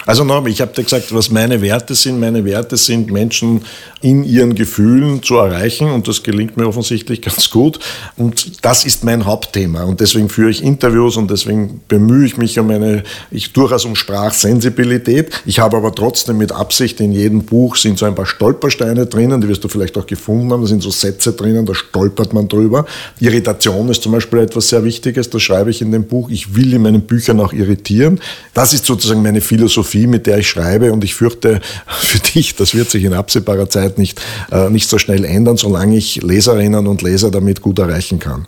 [0.05, 2.19] Also nochmal, ich habe dir gesagt, was meine Werte sind.
[2.19, 3.61] Meine Werte sind, Menschen
[4.01, 7.79] in ihren Gefühlen zu erreichen und das gelingt mir offensichtlich ganz gut.
[8.17, 12.59] Und das ist mein Hauptthema und deswegen führe ich Interviews und deswegen bemühe ich mich
[12.59, 15.41] um eine, ich durchaus um Sprachsensibilität.
[15.47, 19.41] Ich habe aber trotzdem mit Absicht in jedem Buch sind so ein paar Stolpersteine drinnen,
[19.41, 20.61] die wirst du vielleicht auch gefunden haben.
[20.61, 22.85] Da sind so Sätze drinnen, da stolpert man drüber.
[23.19, 26.29] Irritation ist zum Beispiel etwas sehr Wichtiges, das schreibe ich in dem Buch.
[26.29, 28.19] Ich will in meinen Büchern auch irritieren.
[28.53, 32.75] Das ist sozusagen meine Philosophie, mit der ich schreibe und ich fürchte für dich, das
[32.75, 34.21] wird sich in absehbarer Zeit nicht,
[34.51, 38.47] äh, nicht so schnell ändern, solange ich Leserinnen und Leser damit gut erreichen kann.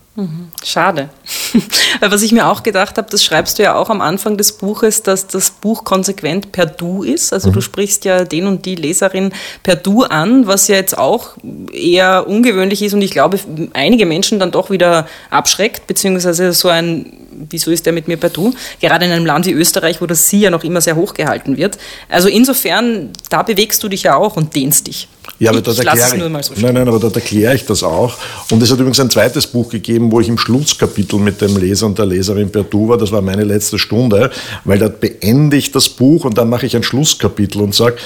[0.64, 1.10] Schade.
[2.00, 4.54] Weil was ich mir auch gedacht habe, das schreibst du ja auch am Anfang des
[4.54, 7.34] Buches, dass das Buch konsequent per Du ist.
[7.34, 9.32] Also du sprichst ja den und die Leserin
[9.62, 11.38] per Du an, was ja jetzt auch
[11.72, 13.40] eher ungewöhnlich ist und ich glaube,
[13.74, 17.14] einige Menschen dann doch wieder abschreckt, beziehungsweise so ein,
[17.50, 18.56] wieso ist der mit mir per Du?
[18.82, 21.37] Gerade in einem Land wie Österreich, wo das Sie ja noch immer sehr hoch gehalten
[21.46, 21.78] wird.
[22.10, 25.08] Also insofern, da bewegst du dich ja auch und dehnst dich.
[25.40, 28.16] Ja, aber ich dort erkläre ich, so nein, nein, aber dort erkläre ich das auch.
[28.50, 31.86] Und es hat übrigens ein zweites Buch gegeben, wo ich im Schlusskapitel mit dem Leser
[31.86, 32.98] und der Leserin per Du war.
[32.98, 34.32] Das war meine letzte Stunde,
[34.64, 37.98] weil dort beende ich das Buch und dann mache ich ein Schlusskapitel und sage,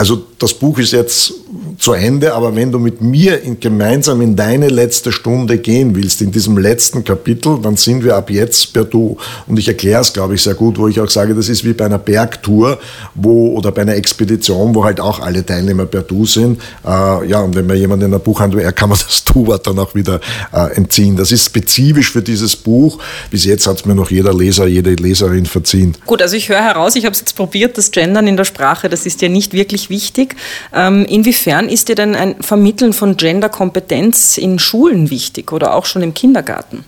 [0.00, 1.34] also das Buch ist jetzt
[1.76, 6.22] zu Ende, aber wenn du mit mir in, gemeinsam in deine letzte Stunde gehen willst,
[6.22, 9.18] in diesem letzten Kapitel, dann sind wir ab jetzt per Du.
[9.46, 11.74] Und ich erkläre es, glaube ich, sehr gut, wo ich auch sage, das ist wie
[11.74, 12.78] bei einer Bergtour
[13.14, 16.62] wo, oder bei einer Expedition, wo halt auch alle Teilnehmer per Du sind.
[16.82, 19.78] Äh, ja, und wenn man jemand in der Buchhandlung, er kann man das Du-Wort dann
[19.78, 20.20] auch wieder
[20.54, 21.14] äh, entziehen.
[21.14, 22.98] Das ist spezifisch für dieses Buch.
[23.30, 25.94] Bis jetzt hat es mir noch jeder Leser, jede Leserin verziehen.
[26.06, 28.88] Gut, also ich höre heraus, ich habe es jetzt probiert, das Gendern in der Sprache,
[28.88, 30.36] das ist dir nicht wirklich wichtig.
[30.74, 36.02] Ähm, inwiefern ist dir denn ein Vermitteln von Genderkompetenz in Schulen wichtig oder auch schon
[36.02, 36.84] im Kindergarten?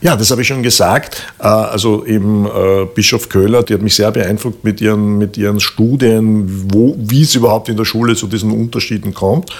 [0.00, 1.22] Ja, das habe ich schon gesagt.
[1.38, 5.60] Äh, Also eben äh, Bischof Köhler, die hat mich sehr beeindruckt mit ihren, mit ihren
[5.60, 9.50] Studien, wo, wie es überhaupt in der Schule zu diesen Unterschieden kommt.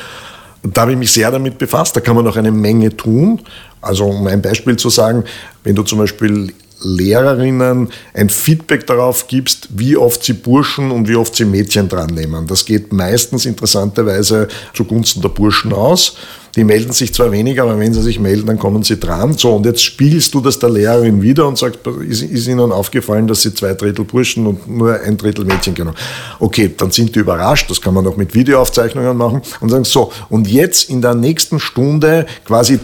[0.63, 1.95] Da habe ich mich sehr damit befasst.
[1.97, 3.41] Da kann man noch eine Menge tun.
[3.81, 5.25] Also um ein Beispiel zu sagen,
[5.65, 11.17] wenn du zum Beispiel Lehrerinnen ein Feedback darauf gibst, wie oft sie Burschen und wie
[11.17, 12.47] oft sie Mädchen dran nehmen.
[12.47, 16.17] Das geht meistens interessanterweise zugunsten der Burschen aus.
[16.57, 19.35] Die melden sich zwar weniger, aber wenn sie sich melden, dann kommen sie dran.
[19.35, 23.29] So, und jetzt spiegelst du das der Lehrerin wieder und sagst, ist, ist ihnen aufgefallen,
[23.29, 25.97] dass sie zwei Drittel Burschen und nur ein Drittel Mädchen genommen
[26.41, 30.11] Okay, dann sind die überrascht, das kann man auch mit Videoaufzeichnungen machen und sagen, so,
[30.31, 32.79] und jetzt in der nächsten Stunde quasi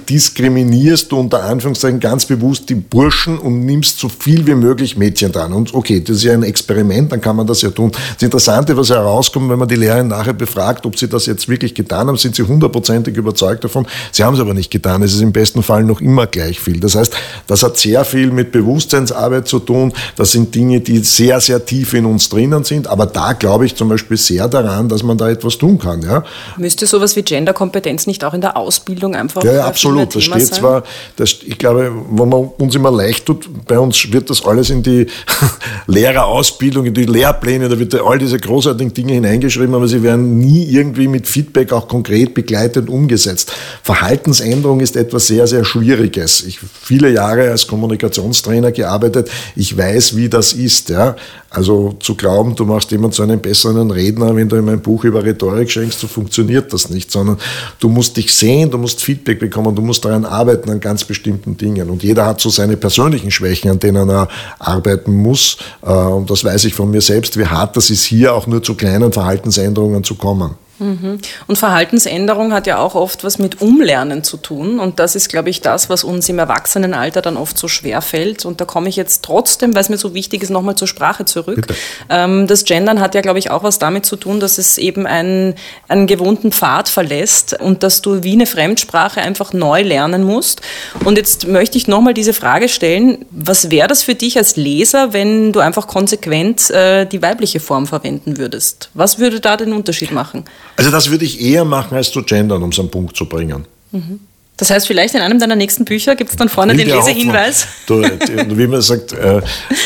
[0.85, 5.32] diskriminierst du unter Anführungszeichen ganz bewusst die Burschen und nimmst so viel wie möglich Mädchen
[5.32, 5.53] dran.
[5.53, 7.91] Und okay, das ist ja ein Experiment, dann kann man das ja tun.
[8.14, 11.74] Das Interessante, was herauskommt, wenn man die Lehrerin nachher befragt, ob sie das jetzt wirklich
[11.74, 13.87] getan haben, sind sie hundertprozentig überzeugt davon.
[14.12, 15.03] Sie haben es aber nicht getan.
[15.03, 16.80] Es ist im besten Fall noch immer gleich viel.
[16.80, 17.14] Das heißt,
[17.47, 19.93] das hat sehr viel mit Bewusstseinsarbeit zu tun.
[20.16, 22.89] Das sind Dinge, die sehr, sehr tief in uns drinnen sind.
[22.89, 26.03] Aber da glaube ich zum Beispiel sehr daran, dass man da etwas tun kann.
[26.03, 26.24] Ja,
[26.59, 30.14] Müsste sowas wie Genderkompetenz nicht auch in der Ausbildung einfach ja, ja absolut.
[30.14, 30.59] Das steht sein?
[30.61, 30.74] zwar,
[31.16, 34.83] das, ich glaube, wenn man uns immer leicht tut, bei uns wird das alles in
[34.83, 35.07] die
[35.87, 40.64] Lehrerausbildung, in die Lehrpläne, da wird all diese großartigen Dinge hineingeschrieben, aber sie werden nie
[40.64, 43.53] irgendwie mit Feedback auch konkret begleitet umgesetzt.
[43.83, 46.43] Verhaltensänderung ist etwas sehr, sehr Schwieriges.
[46.45, 49.31] Ich viele Jahre als Kommunikationstrainer gearbeitet.
[49.57, 50.89] Ich weiß, wie das ist.
[50.89, 51.16] Ja?
[51.55, 55.05] Also zu glauben, du machst jemand zu einem besseren Redner, wenn du ihm ein Buch
[55.05, 57.38] über Rhetorik schenkst, so funktioniert das nicht, sondern
[57.78, 61.57] du musst dich sehen, du musst Feedback bekommen, du musst daran arbeiten, an ganz bestimmten
[61.57, 61.90] Dingen.
[61.90, 64.28] Und jeder hat so seine persönlichen Schwächen, an denen er
[64.59, 65.59] arbeiten muss.
[65.82, 68.61] Äh, und das weiß ich von mir selbst, wie hart das ist, hier auch nur
[68.61, 70.57] zu kleinen Verhaltensänderungen zu kommen.
[70.79, 71.18] Mhm.
[71.47, 74.81] Und Verhaltensänderung hat ja auch oft was mit Umlernen zu tun.
[74.81, 78.45] Und das ist, glaube ich, das, was uns im Erwachsenenalter dann oft so schwer fällt.
[78.45, 81.25] Und da komme ich jetzt trotzdem, weil es mir so wichtig ist, nochmal zur Sprache
[81.25, 81.66] zurück.
[82.09, 85.07] Ähm, das Gendern hat ja, glaube ich, auch was damit zu tun, dass es eben
[85.07, 85.55] einen,
[85.89, 90.61] einen gewohnten Pfad verlässt und dass du wie eine Fremdsprache einfach neu lernen musst.
[91.05, 95.12] Und jetzt möchte ich nochmal diese Frage stellen, was wäre das für dich als Leser,
[95.12, 98.91] wenn du einfach konsequent äh, die weibliche Form verwenden würdest?
[98.95, 100.45] Was würde da den Unterschied machen?
[100.77, 103.64] Also das würde ich eher machen, als zu gendern, um es am Punkt zu bringen.
[103.93, 104.20] Mhm.
[104.57, 107.66] Das heißt, vielleicht in einem deiner nächsten Bücher gibt es dann vorne den Lesehinweis.
[107.87, 109.43] Du, wie man sagt, äh,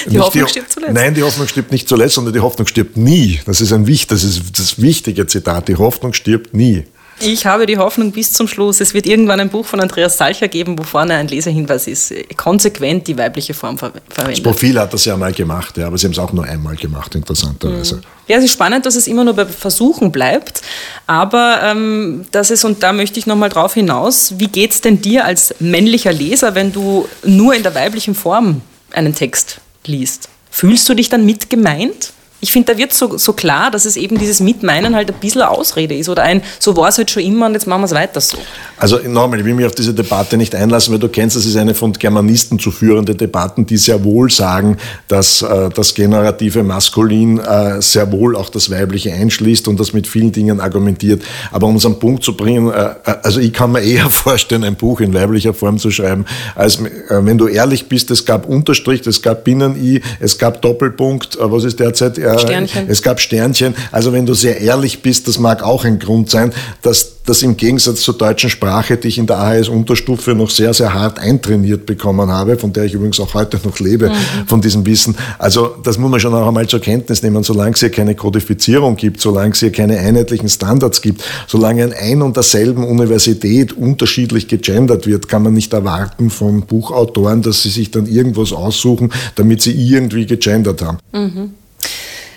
[0.07, 0.93] die Hoffnung die, stirbt zuletzt.
[0.93, 3.41] Nein, die Hoffnung stirbt nicht zuletzt, sondern die Hoffnung stirbt nie.
[3.47, 5.68] Das ist ein das ist das wichtige Zitat.
[5.68, 6.84] Die Hoffnung stirbt nie.
[7.20, 8.80] Ich habe die Hoffnung bis zum Schluss.
[8.80, 12.12] Es wird irgendwann ein Buch von Andreas Salcher geben, wo vorne ein Leserhinweis ist.
[12.36, 14.44] Konsequent die weibliche Form ver verwendet.
[14.44, 16.76] Das Profil hat das ja mal gemacht, ja, aber Sie haben es auch nur einmal
[16.76, 17.96] gemacht, interessanterweise.
[17.96, 18.02] Mhm.
[18.28, 20.62] Ja, es ist spannend, dass es immer nur bei Versuchen bleibt.
[21.06, 25.00] Aber ähm, das ist, und da möchte ich nochmal drauf hinaus, wie geht es denn
[25.00, 28.60] dir als männlicher Leser, wenn du nur in der weiblichen Form
[28.92, 30.28] einen Text liest?
[30.50, 32.12] Fühlst du dich dann mit gemeint?
[32.41, 35.43] Ich finde, da wird so, so klar, dass es eben dieses Mitmeinen halt ein bisschen
[35.43, 37.95] Ausrede ist oder ein, so war es halt schon immer und jetzt machen wir es
[37.95, 38.39] weiter so.
[38.76, 41.57] Also nochmal, ich will mich auf diese Debatte nicht einlassen, weil du kennst, das ist
[41.57, 44.76] eine von Germanisten zu führende Debatten, die sehr wohl sagen,
[45.09, 50.07] dass äh, das generative Maskulin äh, sehr wohl auch das Weibliche einschließt und das mit
[50.07, 51.22] vielen Dingen argumentiert.
[51.51, 54.62] Aber um es am Punkt zu bringen, äh, äh also ich kann mir eher vorstellen,
[54.62, 56.24] ein Buch in weiblicher Form zu schreiben,
[56.55, 61.36] als äh, wenn du ehrlich bist, es gab Unterstrich, es gab Binnen-I, es gab Doppelpunkt,
[61.36, 62.16] äh, was ist derzeit?
[62.37, 62.87] Sternchen.
[62.89, 63.74] Es gab Sternchen.
[63.93, 66.53] Also wenn du sehr ehrlich bist, das mag auch ein Grund sein,
[66.83, 70.95] dass das im Gegensatz zur deutschen Sprache, die ich in der AHS-Unterstufe noch sehr, sehr
[70.95, 74.47] hart eintrainiert bekommen habe, von der ich übrigens auch heute noch lebe, mhm.
[74.47, 75.14] von diesem Wissen.
[75.39, 77.43] Also das muss man schon auch einmal zur Kenntnis nehmen.
[77.45, 81.93] Solange es hier keine Kodifizierung gibt, solange es hier keine einheitlichen Standards gibt, solange in
[81.93, 87.70] ein und derselben Universität unterschiedlich gegendert wird, kann man nicht erwarten von Buchautoren, dass sie
[87.70, 90.99] sich dann irgendwas aussuchen, damit sie irgendwie gegendert haben.
[91.12, 91.51] Mhm.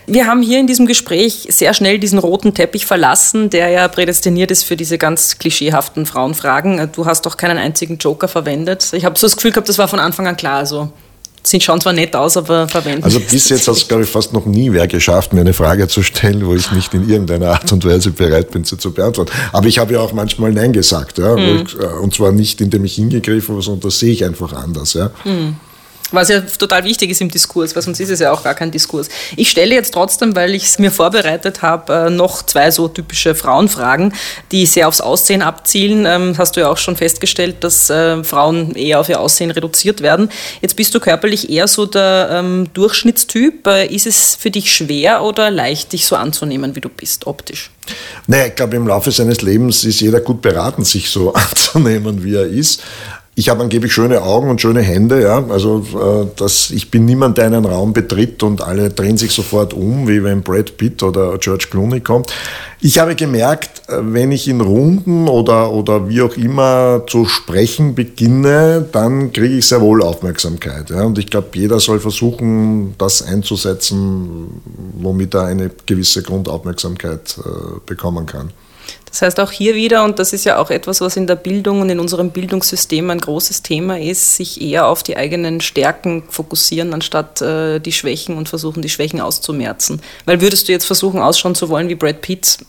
[0.07, 4.51] Wir haben hier in diesem Gespräch sehr schnell diesen roten Teppich verlassen, der ja prädestiniert
[4.51, 6.89] ist für diese ganz klischeehaften Frauenfragen.
[6.93, 8.89] Du hast doch keinen einzigen Joker verwendet.
[8.93, 10.57] Ich habe so das Gefühl gehabt, das war von Anfang an klar.
[10.57, 10.91] Also
[11.43, 13.03] Sie schauen zwar nett aus, aber verwenden.
[13.03, 15.87] Also bis jetzt hat es, glaube ich, fast noch nie wer geschafft, mir eine Frage
[15.87, 19.31] zu stellen, wo ich nicht in irgendeiner Art und Weise bereit bin, sie zu beantworten.
[19.51, 21.65] Aber ich habe ja auch manchmal Nein gesagt, ja, hm.
[21.65, 24.93] ich, äh, und zwar nicht, indem ich hingegriffen habe, sondern das sehe ich einfach anders.
[24.93, 25.09] Ja.
[25.23, 25.55] Hm.
[26.11, 28.71] Was ja total wichtig ist im Diskurs, weil sonst ist es ja auch gar kein
[28.71, 29.07] Diskurs.
[29.35, 33.33] Ich stelle jetzt trotzdem, weil ich es mir vorbereitet habe, äh, noch zwei so typische
[33.35, 34.13] Frauenfragen,
[34.51, 36.05] die sehr aufs Aussehen abzielen.
[36.05, 40.01] Ähm, hast du ja auch schon festgestellt, dass äh, Frauen eher auf ihr Aussehen reduziert
[40.01, 40.29] werden.
[40.61, 43.65] Jetzt bist du körperlich eher so der ähm, Durchschnittstyp.
[43.67, 47.71] Äh, ist es für dich schwer oder leicht, dich so anzunehmen, wie du bist, optisch?
[48.27, 52.35] Naja, ich glaube, im Laufe seines Lebens ist jeder gut beraten, sich so anzunehmen, wie
[52.35, 52.83] er ist.
[53.33, 55.41] Ich habe angeblich schöne Augen und schöne Hände, ja.
[55.47, 59.73] Also äh, das, ich bin niemand, der einen Raum betritt und alle drehen sich sofort
[59.73, 62.33] um, wie wenn Brad Pitt oder George Clooney kommt.
[62.81, 67.95] Ich habe gemerkt, äh, wenn ich in Runden oder, oder wie auch immer zu sprechen
[67.95, 70.89] beginne, dann kriege ich sehr wohl Aufmerksamkeit.
[70.89, 71.03] Ja.
[71.03, 74.61] Und ich glaube, jeder soll versuchen, das einzusetzen,
[74.99, 78.51] womit er eine gewisse Grundaufmerksamkeit äh, bekommen kann.
[79.11, 81.81] Das heißt auch hier wieder, und das ist ja auch etwas, was in der Bildung
[81.81, 86.93] und in unserem Bildungssystem ein großes Thema ist, sich eher auf die eigenen Stärken fokussieren,
[86.93, 90.01] anstatt äh, die Schwächen und versuchen, die Schwächen auszumerzen.
[90.25, 92.59] Weil würdest du jetzt versuchen, ausschauen zu wollen wie Brad Pitt,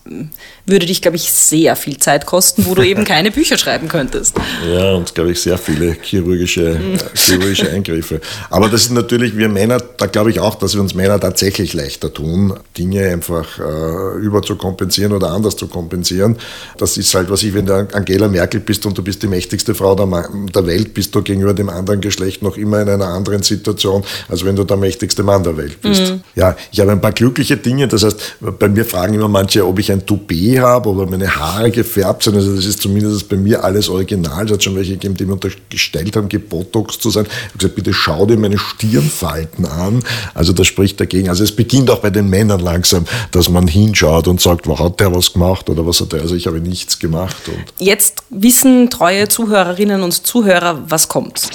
[0.67, 4.35] würde dich, glaube ich, sehr viel Zeit kosten, wo du eben keine Bücher schreiben könntest.
[4.69, 8.21] Ja, und glaube ich, sehr viele chirurgische, äh, chirurgische Eingriffe.
[8.51, 11.73] Aber das ist natürlich, wir Männer, da glaube ich auch, dass wir uns Männer tatsächlich
[11.73, 16.47] leichter tun, Dinge einfach äh, überzukompensieren oder anders zu kompensieren können.
[16.79, 19.75] Das ist halt, was ich, wenn du Angela Merkel bist und du bist die mächtigste
[19.75, 24.03] Frau der Welt, bist du gegenüber dem anderen Geschlecht noch immer in einer anderen Situation,
[24.29, 26.13] als wenn du der mächtigste Mann der Welt bist.
[26.13, 26.21] Mhm.
[26.35, 27.89] Ja, ich habe ein paar glückliche Dinge.
[27.89, 31.71] Das heißt, bei mir fragen immer manche, ob ich ein Toupet habe oder meine Haare
[31.71, 32.37] gefärbt sind.
[32.37, 34.47] Also das ist zumindest bei mir alles original.
[34.47, 37.27] Es hat schon welche gegeben, die mir unterstellt haben, gebotox zu sein.
[37.27, 40.03] Ich habe gesagt, bitte schau dir meine Stirnfalten an.
[40.35, 41.29] Also das spricht dagegen.
[41.29, 45.01] Also es beginnt auch bei den Männern langsam, dass man hinschaut und sagt, wo hat
[45.01, 47.49] der was gemacht oder was hat der Also ich habe nichts gemacht.
[47.49, 51.51] Und Jetzt wissen treue Zuhörerinnen und Zuhörer, was kommt.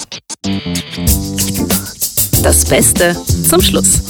[2.42, 3.16] Das Beste
[3.48, 4.02] zum Schluss.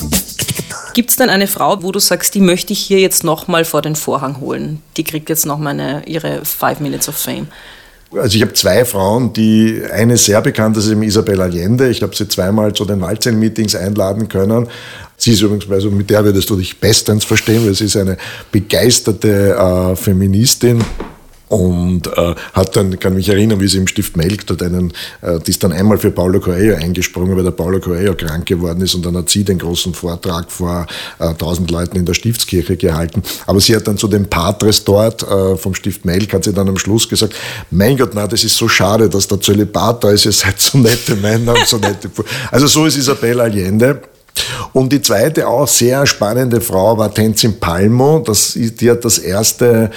[0.94, 3.82] Gibt es denn eine Frau, wo du sagst, die möchte ich hier jetzt nochmal vor
[3.82, 4.82] den Vorhang holen?
[4.96, 7.46] Die kriegt jetzt nochmal ihre Five Minutes of Fame.
[8.14, 11.90] Also ich habe zwei Frauen, die eine sehr bekannt ist, eben Isabel Allende.
[11.90, 14.66] Ich habe sie zweimal zu den Waldzellen-Meetings einladen können.
[15.18, 18.16] Sie ist übrigens, also mit der würdest du dich bestens verstehen, weil sie ist eine
[18.50, 20.82] begeisterte äh, Feministin
[21.48, 24.92] und äh, hat dann, kann mich erinnern, wie sie im Stift Melk dort einen,
[25.22, 28.80] äh, die ist dann einmal für Paulo Coelho eingesprungen, weil der Paulo Coelho krank geworden
[28.82, 30.86] ist und dann hat sie den großen Vortrag vor
[31.18, 33.22] äh, tausend Leuten in der Stiftskirche gehalten.
[33.46, 36.68] Aber sie hat dann zu den Patres dort äh, vom Stift Melk, hat sie dann
[36.68, 37.34] am Schluss gesagt,
[37.70, 40.78] mein Gott, na, das ist so schade, dass der Zölibat da ist, ihr seid so
[40.78, 42.10] nette Männer und so nette...
[42.50, 44.02] Also so ist Isabel Allende.
[44.72, 48.22] Und die zweite auch sehr spannende Frau war Tenzin Palmo.
[48.24, 49.90] Das, die hat das erste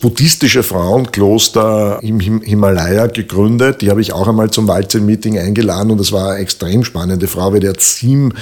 [0.00, 3.82] buddhistische Frauenkloster im Himalaya gegründet.
[3.82, 7.52] Die habe ich auch einmal zum Walzen-Meeting eingeladen und das war eine extrem spannende Frau,
[7.52, 8.32] weil die hat sieben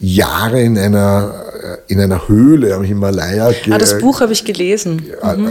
[0.00, 1.32] Jahre in einer,
[1.62, 3.50] äh, in einer Höhle am Himalaya.
[3.70, 5.02] Ah, das Buch habe ich gelesen.
[5.22, 5.48] Mhm.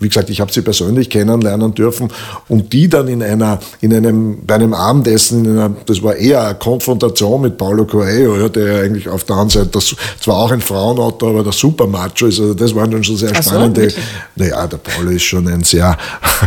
[0.00, 2.08] Wie gesagt, ich habe sie persönlich kennenlernen dürfen
[2.48, 6.46] und die dann in einer, in einem, bei einem Abendessen, in einer, das war eher
[6.46, 10.60] eine Konfrontation mit Paulo Coelho, der eigentlich auf der anderen Seite, das, zwar auch ein
[10.60, 13.90] Frauenautor, aber der Supermacho ist, also das waren dann schon sehr Ach spannende.
[13.90, 13.96] So,
[14.36, 15.96] naja, der Paulo ist schon ein sehr,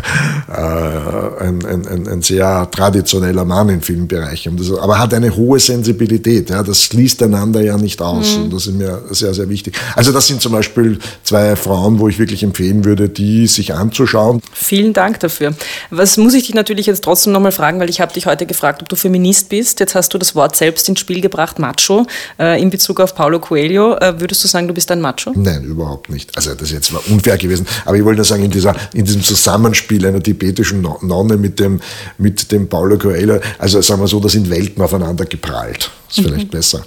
[0.49, 4.59] äh, ein, ein, ein, ein, sehr traditioneller Mann in vielen Bereichen.
[4.79, 6.83] Aber hat eine hohe Sensibilität, ja, das
[7.17, 8.37] schließt einander ja nicht aus.
[8.37, 8.43] Mhm.
[8.43, 9.75] Und das ist mir sehr, sehr wichtig.
[9.95, 14.41] Also das sind zum Beispiel zwei Frauen, wo ich wirklich empfehlen würde, die sich anzuschauen.
[14.53, 15.53] Vielen Dank dafür.
[15.89, 18.81] Was muss ich dich natürlich jetzt trotzdem nochmal fragen, weil ich habe dich heute gefragt,
[18.81, 19.79] ob du Feminist bist.
[19.79, 22.05] Jetzt hast du das Wort selbst ins Spiel gebracht, Macho,
[22.39, 23.95] äh, in Bezug auf Paulo Coelho.
[23.97, 25.31] Äh, würdest du sagen, du bist ein Macho?
[25.35, 26.35] Nein, überhaupt nicht.
[26.35, 27.65] Also das jetzt war unfair gewesen.
[27.85, 31.79] Aber ich wollte nur sagen, in, dieser, in diesem Zusammenspiel einer tibetischen Nonne mit dem,
[32.17, 35.91] mit dem Paulo Coelho, also sagen wir so, da sind Welten aufeinander geprallt.
[36.09, 36.57] Ist vielleicht mhm.
[36.57, 36.85] besser.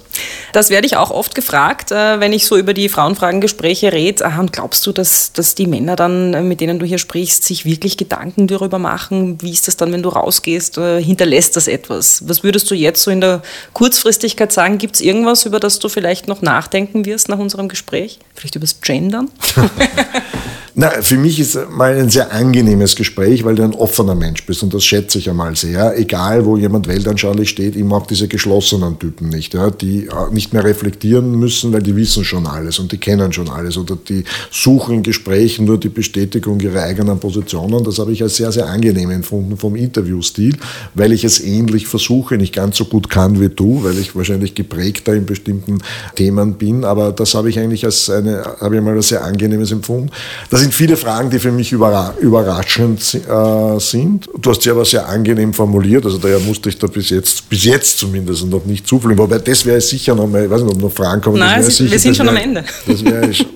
[0.51, 4.25] Das werde ich auch oft gefragt, äh, wenn ich so über die Frauenfragengespräche rede.
[4.39, 7.63] Und glaubst du, dass, dass die Männer dann, äh, mit denen du hier sprichst, sich
[7.65, 9.41] wirklich Gedanken darüber machen?
[9.41, 10.77] Wie ist das dann, wenn du rausgehst?
[10.77, 12.27] Äh, hinterlässt das etwas?
[12.27, 13.41] Was würdest du jetzt so in der
[13.73, 14.77] Kurzfristigkeit sagen?
[14.77, 18.19] Gibt es irgendwas, über das du vielleicht noch nachdenken wirst nach unserem Gespräch?
[18.33, 19.29] Vielleicht über das Gendern?
[20.73, 24.63] Na, für mich ist mal ein sehr angenehmes Gespräch, weil du ein offener Mensch bist
[24.63, 25.97] und das schätze ich einmal sehr.
[25.99, 30.53] Egal, wo jemand weltanschaulich steht, ich mag diese geschlossenen Typen nicht, ja, die äh, nicht
[30.53, 34.23] mehr reflektieren müssen, weil die wissen schon alles und die kennen schon alles oder die
[34.49, 37.83] suchen in Gesprächen nur die Bestätigung ihrer eigenen Positionen.
[37.83, 40.55] Das habe ich als sehr, sehr angenehm empfunden vom Interviewstil,
[40.93, 44.55] weil ich es ähnlich versuche, nicht ganz so gut kann wie du, weil ich wahrscheinlich
[44.55, 45.79] geprägter in bestimmten
[46.15, 49.73] Themen bin, aber das habe ich eigentlich als eine, habe ich mal als sehr angenehmes
[49.73, 50.11] empfunden.
[50.49, 54.29] Das sind viele Fragen, die für mich überraschend äh, sind.
[54.39, 57.65] Du hast sie aber sehr angenehm formuliert, also daher musste ich da bis jetzt, bis
[57.65, 59.17] jetzt zumindest noch nicht zufliegen.
[59.17, 61.39] Wobei das wäre sicher noch mal, ich weiß nicht, ob noch Fragen kommen.
[61.39, 62.63] Nein, sicher, wir sind schon wär, am Ende.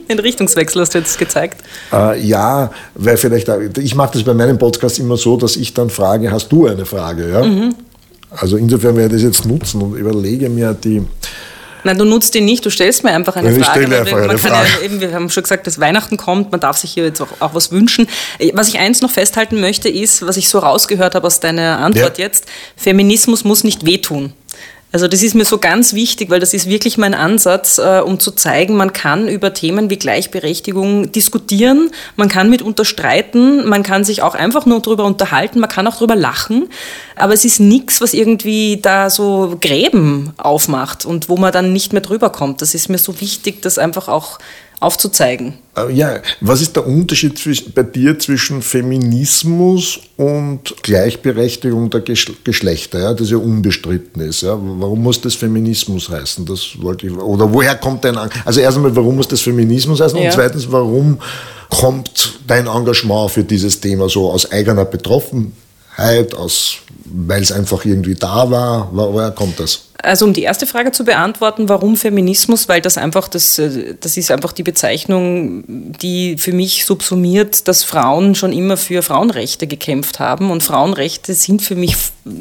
[0.10, 1.64] Den Richtungswechsel hast du jetzt gezeigt.
[1.94, 5.90] Äh, ja, weil vielleicht, ich mache das bei meinem Podcast immer so, dass ich dann
[5.90, 7.30] frage, hast du eine Frage?
[7.30, 7.44] Ja?
[7.44, 7.76] Mhm.
[8.32, 11.04] Also insofern werde ich das jetzt nutzen und überlege mir die,
[11.86, 13.82] Nein, du nutzt ihn nicht, du stellst mir einfach eine ja, Frage.
[13.82, 14.68] Ich stelle einfach eine Frage.
[14.80, 17.28] Ja, eben, wir haben schon gesagt, dass Weihnachten kommt, man darf sich hier jetzt auch,
[17.40, 18.08] auch, was wünschen.
[18.54, 22.18] Was ich eins noch festhalten möchte, ist, was ich so rausgehört habe aus deiner Antwort
[22.18, 22.26] ja.
[22.26, 24.34] jetzt, Feminismus muss nicht wehtun.
[24.96, 28.18] Also das ist mir so ganz wichtig, weil das ist wirklich mein Ansatz, äh, um
[28.18, 34.06] zu zeigen, man kann über Themen wie Gleichberechtigung diskutieren, man kann mitunter streiten, man kann
[34.06, 36.70] sich auch einfach nur darüber unterhalten, man kann auch darüber lachen,
[37.18, 41.92] aber es ist nichts, was irgendwie da so Gräben aufmacht und wo man dann nicht
[41.92, 42.62] mehr drüber kommt.
[42.62, 44.40] Das ist mir so wichtig, das einfach auch
[44.86, 45.54] aufzuzeigen.
[45.76, 47.40] Äh, ja, was ist der Unterschied
[47.74, 54.42] bei dir zwischen Feminismus und Gleichberechtigung der Geschlechter, ja, das ja unbestritten ist?
[54.42, 54.58] Ja?
[54.62, 56.46] Warum muss das Feminismus heißen?
[56.46, 60.18] Das wollte ich, oder woher kommt dein, also erst einmal, warum muss das Feminismus heißen?
[60.20, 60.26] Ja.
[60.26, 61.18] Und zweitens, warum
[61.70, 66.76] kommt dein Engagement für dieses Thema so aus eigener Betroffenheit, aus,
[67.06, 68.90] weil es einfach irgendwie da war?
[68.92, 69.86] Woher kommt das?
[70.02, 72.68] Also um die erste Frage zu beantworten, warum Feminismus?
[72.68, 77.84] Weil das einfach, das, äh, das ist einfach die Bezeichnung, die für mich subsumiert, dass
[77.84, 80.52] Frauen schon immer für Frauenrechte gekämpft haben.
[80.52, 81.96] Und Frauenrechte sind für mich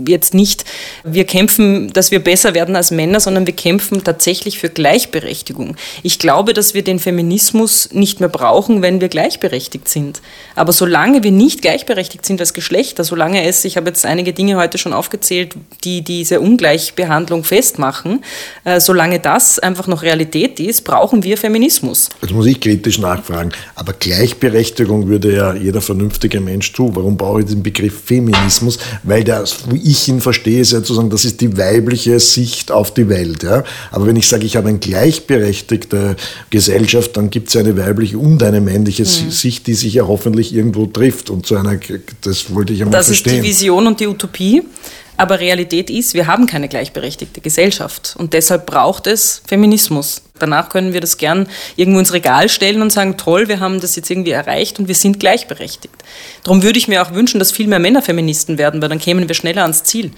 [0.09, 0.65] jetzt nicht,
[1.05, 5.77] wir kämpfen, dass wir besser werden als Männer, sondern wir kämpfen tatsächlich für Gleichberechtigung.
[6.03, 10.23] Ich glaube, dass wir den Feminismus nicht mehr brauchen, wenn wir gleichberechtigt sind.
[10.55, 14.57] Aber solange wir nicht gleichberechtigt sind als Geschlechter, solange es, ich habe jetzt einige Dinge
[14.57, 18.25] heute schon aufgezählt, die diese Ungleichbehandlung festmachen,
[18.65, 22.09] äh, solange das einfach noch Realität ist, brauchen wir Feminismus.
[22.21, 26.91] Jetzt muss ich kritisch nachfragen, aber Gleichberechtigung würde ja jeder vernünftige Mensch tun.
[26.95, 28.79] Warum brauche ich den Begriff Feminismus?
[29.03, 32.71] Weil der wie ich ihn verstehe, ist ja zu sagen, das ist die weibliche Sicht
[32.71, 33.43] auf die Welt.
[33.43, 33.65] Ja?
[33.91, 36.17] Aber wenn ich sage, ich habe eine gleichberechtigte
[36.51, 39.31] Gesellschaft, dann gibt es eine weibliche und eine männliche mhm.
[39.31, 41.31] Sicht, die sich ja hoffentlich irgendwo trifft.
[41.31, 41.79] Und zu einer,
[42.23, 43.39] das wollte ich einmal das verstehen.
[43.39, 44.63] Das ist die Vision und die Utopie.
[45.17, 48.15] Aber Realität ist, wir haben keine gleichberechtigte Gesellschaft.
[48.19, 50.23] Und deshalb braucht es Feminismus.
[50.39, 53.95] Danach können wir das gern irgendwo ins Regal stellen und sagen, toll, wir haben das
[53.95, 55.95] jetzt irgendwie erreicht und wir sind gleichberechtigt.
[56.43, 59.29] Darum würde ich mir auch wünschen, dass viel mehr Männer Feministen werden, weil dann kämen
[59.29, 60.11] wir schneller ans Ziel.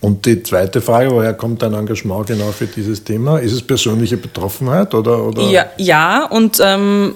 [0.00, 3.38] Und die zweite Frage, woher kommt dein Engagement genau für dieses Thema?
[3.38, 5.24] Ist es persönliche Betroffenheit oder?
[5.24, 5.42] oder?
[5.50, 7.14] Ja, ja, und ähm,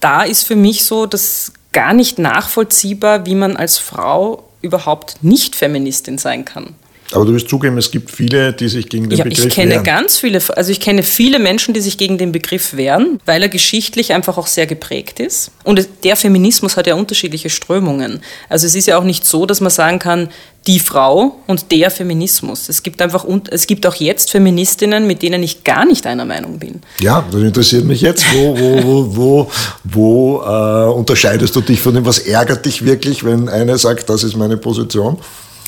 [0.00, 5.56] da ist für mich so, dass gar nicht nachvollziehbar, wie man als Frau überhaupt nicht
[5.56, 6.74] Feministin sein kann.
[7.14, 9.72] Aber du wirst zugeben, es gibt viele, die sich gegen den ja, Begriff ich kenne
[9.72, 9.84] wehren.
[9.84, 13.48] ganz viele, also ich kenne viele Menschen, die sich gegen den Begriff wehren, weil er
[13.48, 15.50] geschichtlich einfach auch sehr geprägt ist.
[15.64, 18.20] Und der Feminismus hat ja unterschiedliche Strömungen.
[18.48, 20.28] Also es ist ja auch nicht so, dass man sagen kann,
[20.66, 22.68] die Frau und der Feminismus.
[22.68, 26.58] Es gibt einfach, es gibt auch jetzt Feministinnen, mit denen ich gar nicht einer Meinung
[26.58, 26.80] bin.
[27.00, 28.24] Ja, das interessiert mich jetzt.
[28.32, 29.50] Wo, wo, wo, wo,
[29.84, 32.06] wo äh, unterscheidest du dich von dem?
[32.06, 35.18] Was ärgert dich wirklich, wenn eine sagt, das ist meine Position?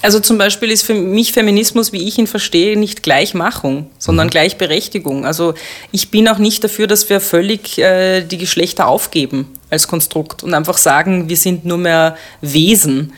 [0.04, 4.32] Also zum Beispiel ist für mich Feminismus, wie ich ihn verstehe, nicht Gleichmachung, sondern mhm.
[4.32, 5.24] Gleichberechtigung.
[5.24, 5.54] Also
[5.92, 10.52] ich bin auch nicht dafür, dass wir völlig äh, die Geschlechter aufgeben als Konstrukt und
[10.52, 13.14] einfach sagen, wir sind nur mehr Wesen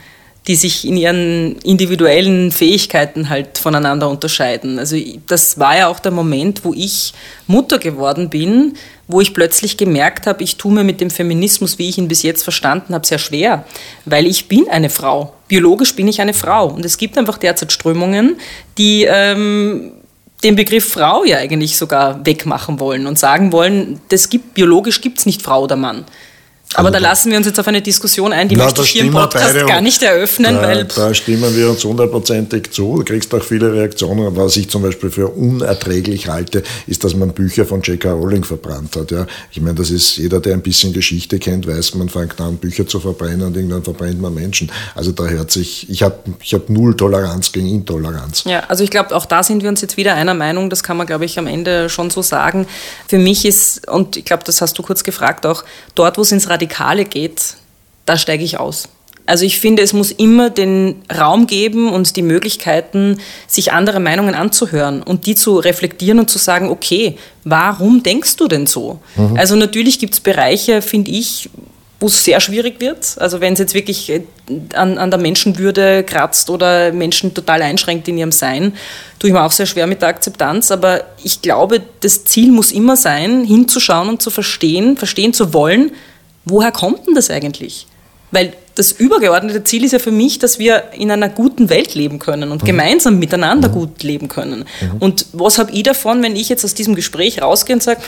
[0.46, 4.78] die sich in ihren individuellen Fähigkeiten halt voneinander unterscheiden.
[4.78, 7.14] Also das war ja auch der Moment, wo ich
[7.48, 8.74] Mutter geworden bin,
[9.08, 12.22] wo ich plötzlich gemerkt habe, ich tue mir mit dem Feminismus, wie ich ihn bis
[12.22, 13.64] jetzt verstanden habe, sehr schwer,
[14.04, 15.34] weil ich bin eine Frau.
[15.48, 18.36] Biologisch bin ich eine Frau und es gibt einfach derzeit Strömungen,
[18.78, 19.92] die ähm,
[20.42, 25.18] den Begriff Frau ja eigentlich sogar wegmachen wollen und sagen wollen, das gibt biologisch gibt
[25.18, 26.04] es nicht Frau oder Mann.
[26.74, 28.90] Aber also da lassen wir uns jetzt auf eine Diskussion ein, die na, möchte ich
[28.90, 30.56] hier im Podcast gar nicht eröffnen.
[30.56, 32.98] Da, weil da stimmen wir uns hundertprozentig zu.
[32.98, 34.36] Du kriegst auch viele Reaktionen.
[34.36, 38.10] Was ich zum Beispiel für unerträglich halte, ist, dass man Bücher von J.K.
[38.10, 39.10] Rowling verbrannt hat.
[39.10, 42.56] Ja, ich meine, das ist jeder, der ein bisschen Geschichte kennt, weiß, man fängt an,
[42.56, 44.70] Bücher zu verbrennen und irgendwann verbrennt man Menschen.
[44.94, 48.44] Also da hört sich, ich habe ich hab null Toleranz gegen Intoleranz.
[48.44, 50.68] Ja, also ich glaube, auch da sind wir uns jetzt wieder einer Meinung.
[50.68, 52.66] Das kann man, glaube ich, am Ende schon so sagen.
[53.08, 55.64] Für mich ist, und ich glaube, das hast du kurz gefragt auch,
[55.94, 56.65] dort, wo es ins Radikale
[57.04, 57.56] geht,
[58.04, 58.88] da steige ich aus.
[59.26, 64.36] Also ich finde, es muss immer den Raum geben und die Möglichkeiten, sich andere Meinungen
[64.36, 69.00] anzuhören und die zu reflektieren und zu sagen, okay, warum denkst du denn so?
[69.16, 69.36] Mhm.
[69.36, 71.50] Also natürlich gibt es Bereiche, finde ich,
[71.98, 73.16] wo es sehr schwierig wird.
[73.18, 74.22] Also wenn es jetzt wirklich äh,
[74.74, 78.74] an, an der Menschenwürde kratzt oder Menschen total einschränkt in ihrem Sein,
[79.18, 80.70] tue ich mir auch sehr schwer mit der Akzeptanz.
[80.70, 85.90] Aber ich glaube, das Ziel muss immer sein, hinzuschauen und zu verstehen, verstehen zu wollen,
[86.46, 87.86] woher kommt denn das eigentlich?
[88.30, 92.18] Weil das übergeordnete Ziel ist ja für mich, dass wir in einer guten Welt leben
[92.18, 92.66] können und mhm.
[92.66, 93.72] gemeinsam miteinander mhm.
[93.72, 94.64] gut leben können.
[94.80, 94.96] Mhm.
[94.98, 98.00] Und was habe ich davon, wenn ich jetzt aus diesem Gespräch rausgehe und sage,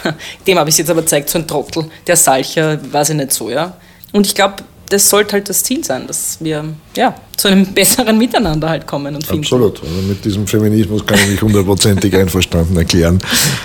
[0.46, 3.32] dem habe ich es jetzt aber gezeigt, so ein Trottel, der Salcher, weiß ich nicht
[3.32, 3.76] so, ja.
[4.12, 4.56] Und ich glaube,
[4.90, 6.64] das sollte halt das Ziel sein, dass wir
[6.98, 9.44] ja, zu einem besseren Miteinander halt kommen und finden.
[9.44, 9.80] Absolut.
[9.80, 13.20] Also mit diesem Feminismus kann ich mich hundertprozentig einverstanden erklären.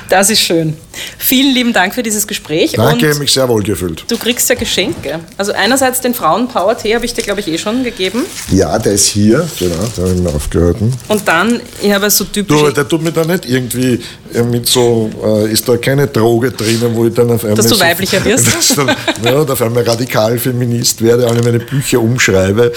[0.08, 0.78] Das ist schön.
[1.18, 2.74] Vielen lieben Dank für dieses Gespräch.
[2.74, 4.06] Danke, und mich sehr wohl gefühlt.
[4.08, 5.20] Du kriegst ja Geschenke.
[5.38, 8.24] Also einerseits den Frauen-Power-Tee habe ich dir, glaube ich, eh schon gegeben.
[8.52, 9.50] Ja, der ist hier.
[9.58, 10.94] Genau, da habe ich mir aufgehalten.
[11.08, 12.56] Und dann, ich habe so typisch...
[12.56, 14.00] Du, der tut mir da nicht irgendwie
[14.32, 15.10] äh, mit so...
[15.24, 17.58] Äh, ist da keine Droge drinnen, wo ich dann auf einmal...
[17.58, 18.78] Dass du so, weiblicher wirst?
[18.78, 22.72] dann, ja, auf einmal radikal Feminist werde, alle meine Bücher umschreibe.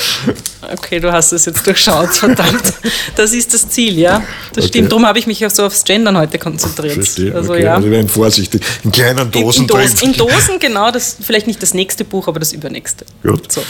[0.72, 2.72] Okay, du hast es jetzt durchschaut, verdammt.
[3.14, 4.22] Das ist das Ziel, ja.
[4.53, 4.68] Das okay.
[4.68, 4.92] stimmt.
[4.92, 6.94] Darum habe ich mich so aufs Gendern heute konzentriert.
[6.94, 7.34] Verstehe.
[7.34, 7.64] Also, okay.
[7.64, 7.74] ja.
[7.74, 8.62] also wir werden vorsichtig.
[8.84, 9.62] In kleinen Dosen.
[9.62, 10.90] In, in, Dosen, in Dosen, genau.
[10.90, 13.05] Das, vielleicht nicht das nächste Buch, aber das übernächste.
[13.22, 13.53] Gut.
[13.53, 13.62] So.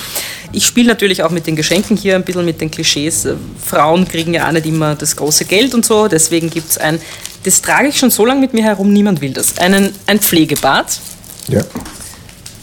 [0.52, 3.28] Ich spiele natürlich auch mit den Geschenken hier ein bisschen mit den Klischees.
[3.64, 6.08] Frauen kriegen ja auch nicht immer das große Geld und so.
[6.08, 7.00] Deswegen gibt es ein,
[7.42, 9.58] das trage ich schon so lange mit mir herum, niemand will das.
[9.58, 10.98] Einen, ein Pflegebad.
[11.48, 11.62] Ja.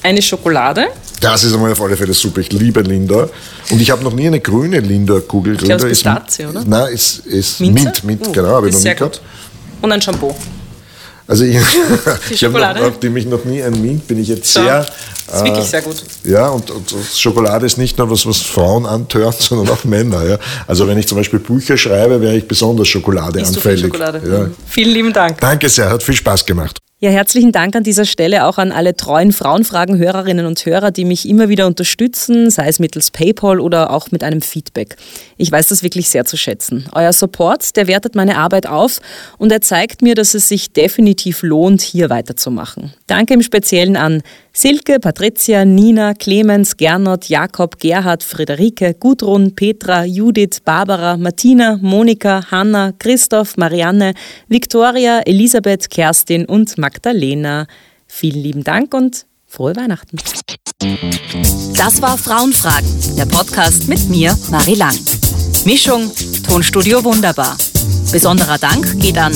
[0.01, 0.88] Eine Schokolade
[1.24, 2.41] das ist einmal auf alle Fälle super.
[2.41, 3.30] Ich liebe Linda.
[3.69, 5.53] Und ich habe noch nie eine grüne Linda-Kugel.
[5.53, 6.63] Ich glaube, Pistazie, oder?
[6.65, 9.21] Nein, ist, ist Mint, Mint, uh, genau, habe ich noch nie gehabt.
[9.82, 10.36] Und ein Shampoo.
[11.26, 11.57] Also ich,
[12.30, 14.86] ich habe, noch, nachdem ich noch nie ein Mint bin, ich jetzt sehr...
[15.26, 16.03] Das ist wirklich sehr gut.
[16.26, 20.24] Ja, und, und, Schokolade ist nicht nur was, was Frauen antört, sondern auch Männer.
[20.26, 20.38] Ja.
[20.67, 23.82] Also wenn ich zum Beispiel Bücher schreibe, wäre ich besonders schokoladeanfällig.
[23.82, 24.21] Schokolade?
[24.30, 24.47] Ja.
[24.67, 25.39] Vielen lieben Dank.
[25.39, 26.82] Danke sehr, hat viel Spaß gemacht.
[27.04, 31.28] Ja, herzlichen Dank an dieser Stelle auch an alle treuen Frauenfragen-Hörerinnen und Hörer, die mich
[31.28, 34.95] immer wieder unterstützen, sei es mittels PayPal oder auch mit einem Feedback.
[35.36, 36.86] Ich weiß das wirklich sehr zu schätzen.
[36.93, 39.01] Euer Support, der wertet meine Arbeit auf
[39.38, 42.93] und er zeigt mir, dass es sich definitiv lohnt, hier weiterzumachen.
[43.06, 44.24] Danke im Speziellen an
[44.56, 52.93] Silke, Patricia, Nina, Clemens, Gernot, Jakob, Gerhard, Friederike, Gudrun, Petra, Judith, Barbara, Martina, Monika, Hanna,
[52.99, 54.14] Christoph, Marianne,
[54.49, 57.66] Viktoria, Elisabeth, Kerstin und Magdalena.
[58.06, 60.18] Vielen lieben Dank und frohe Weihnachten.
[61.76, 62.88] Das war Frauenfragen,
[63.18, 64.95] der Podcast mit mir, Marie Lang.
[65.66, 66.12] Mischung,
[66.47, 67.58] Tonstudio Wunderbar.
[68.12, 69.34] Besonderer Dank geht an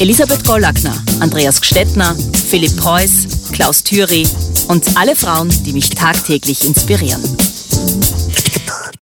[0.00, 2.16] Elisabeth Gollackner, Andreas Gstettner,
[2.48, 4.26] Philipp Preuß, Klaus Thüry
[4.68, 7.22] und alle Frauen, die mich tagtäglich inspirieren.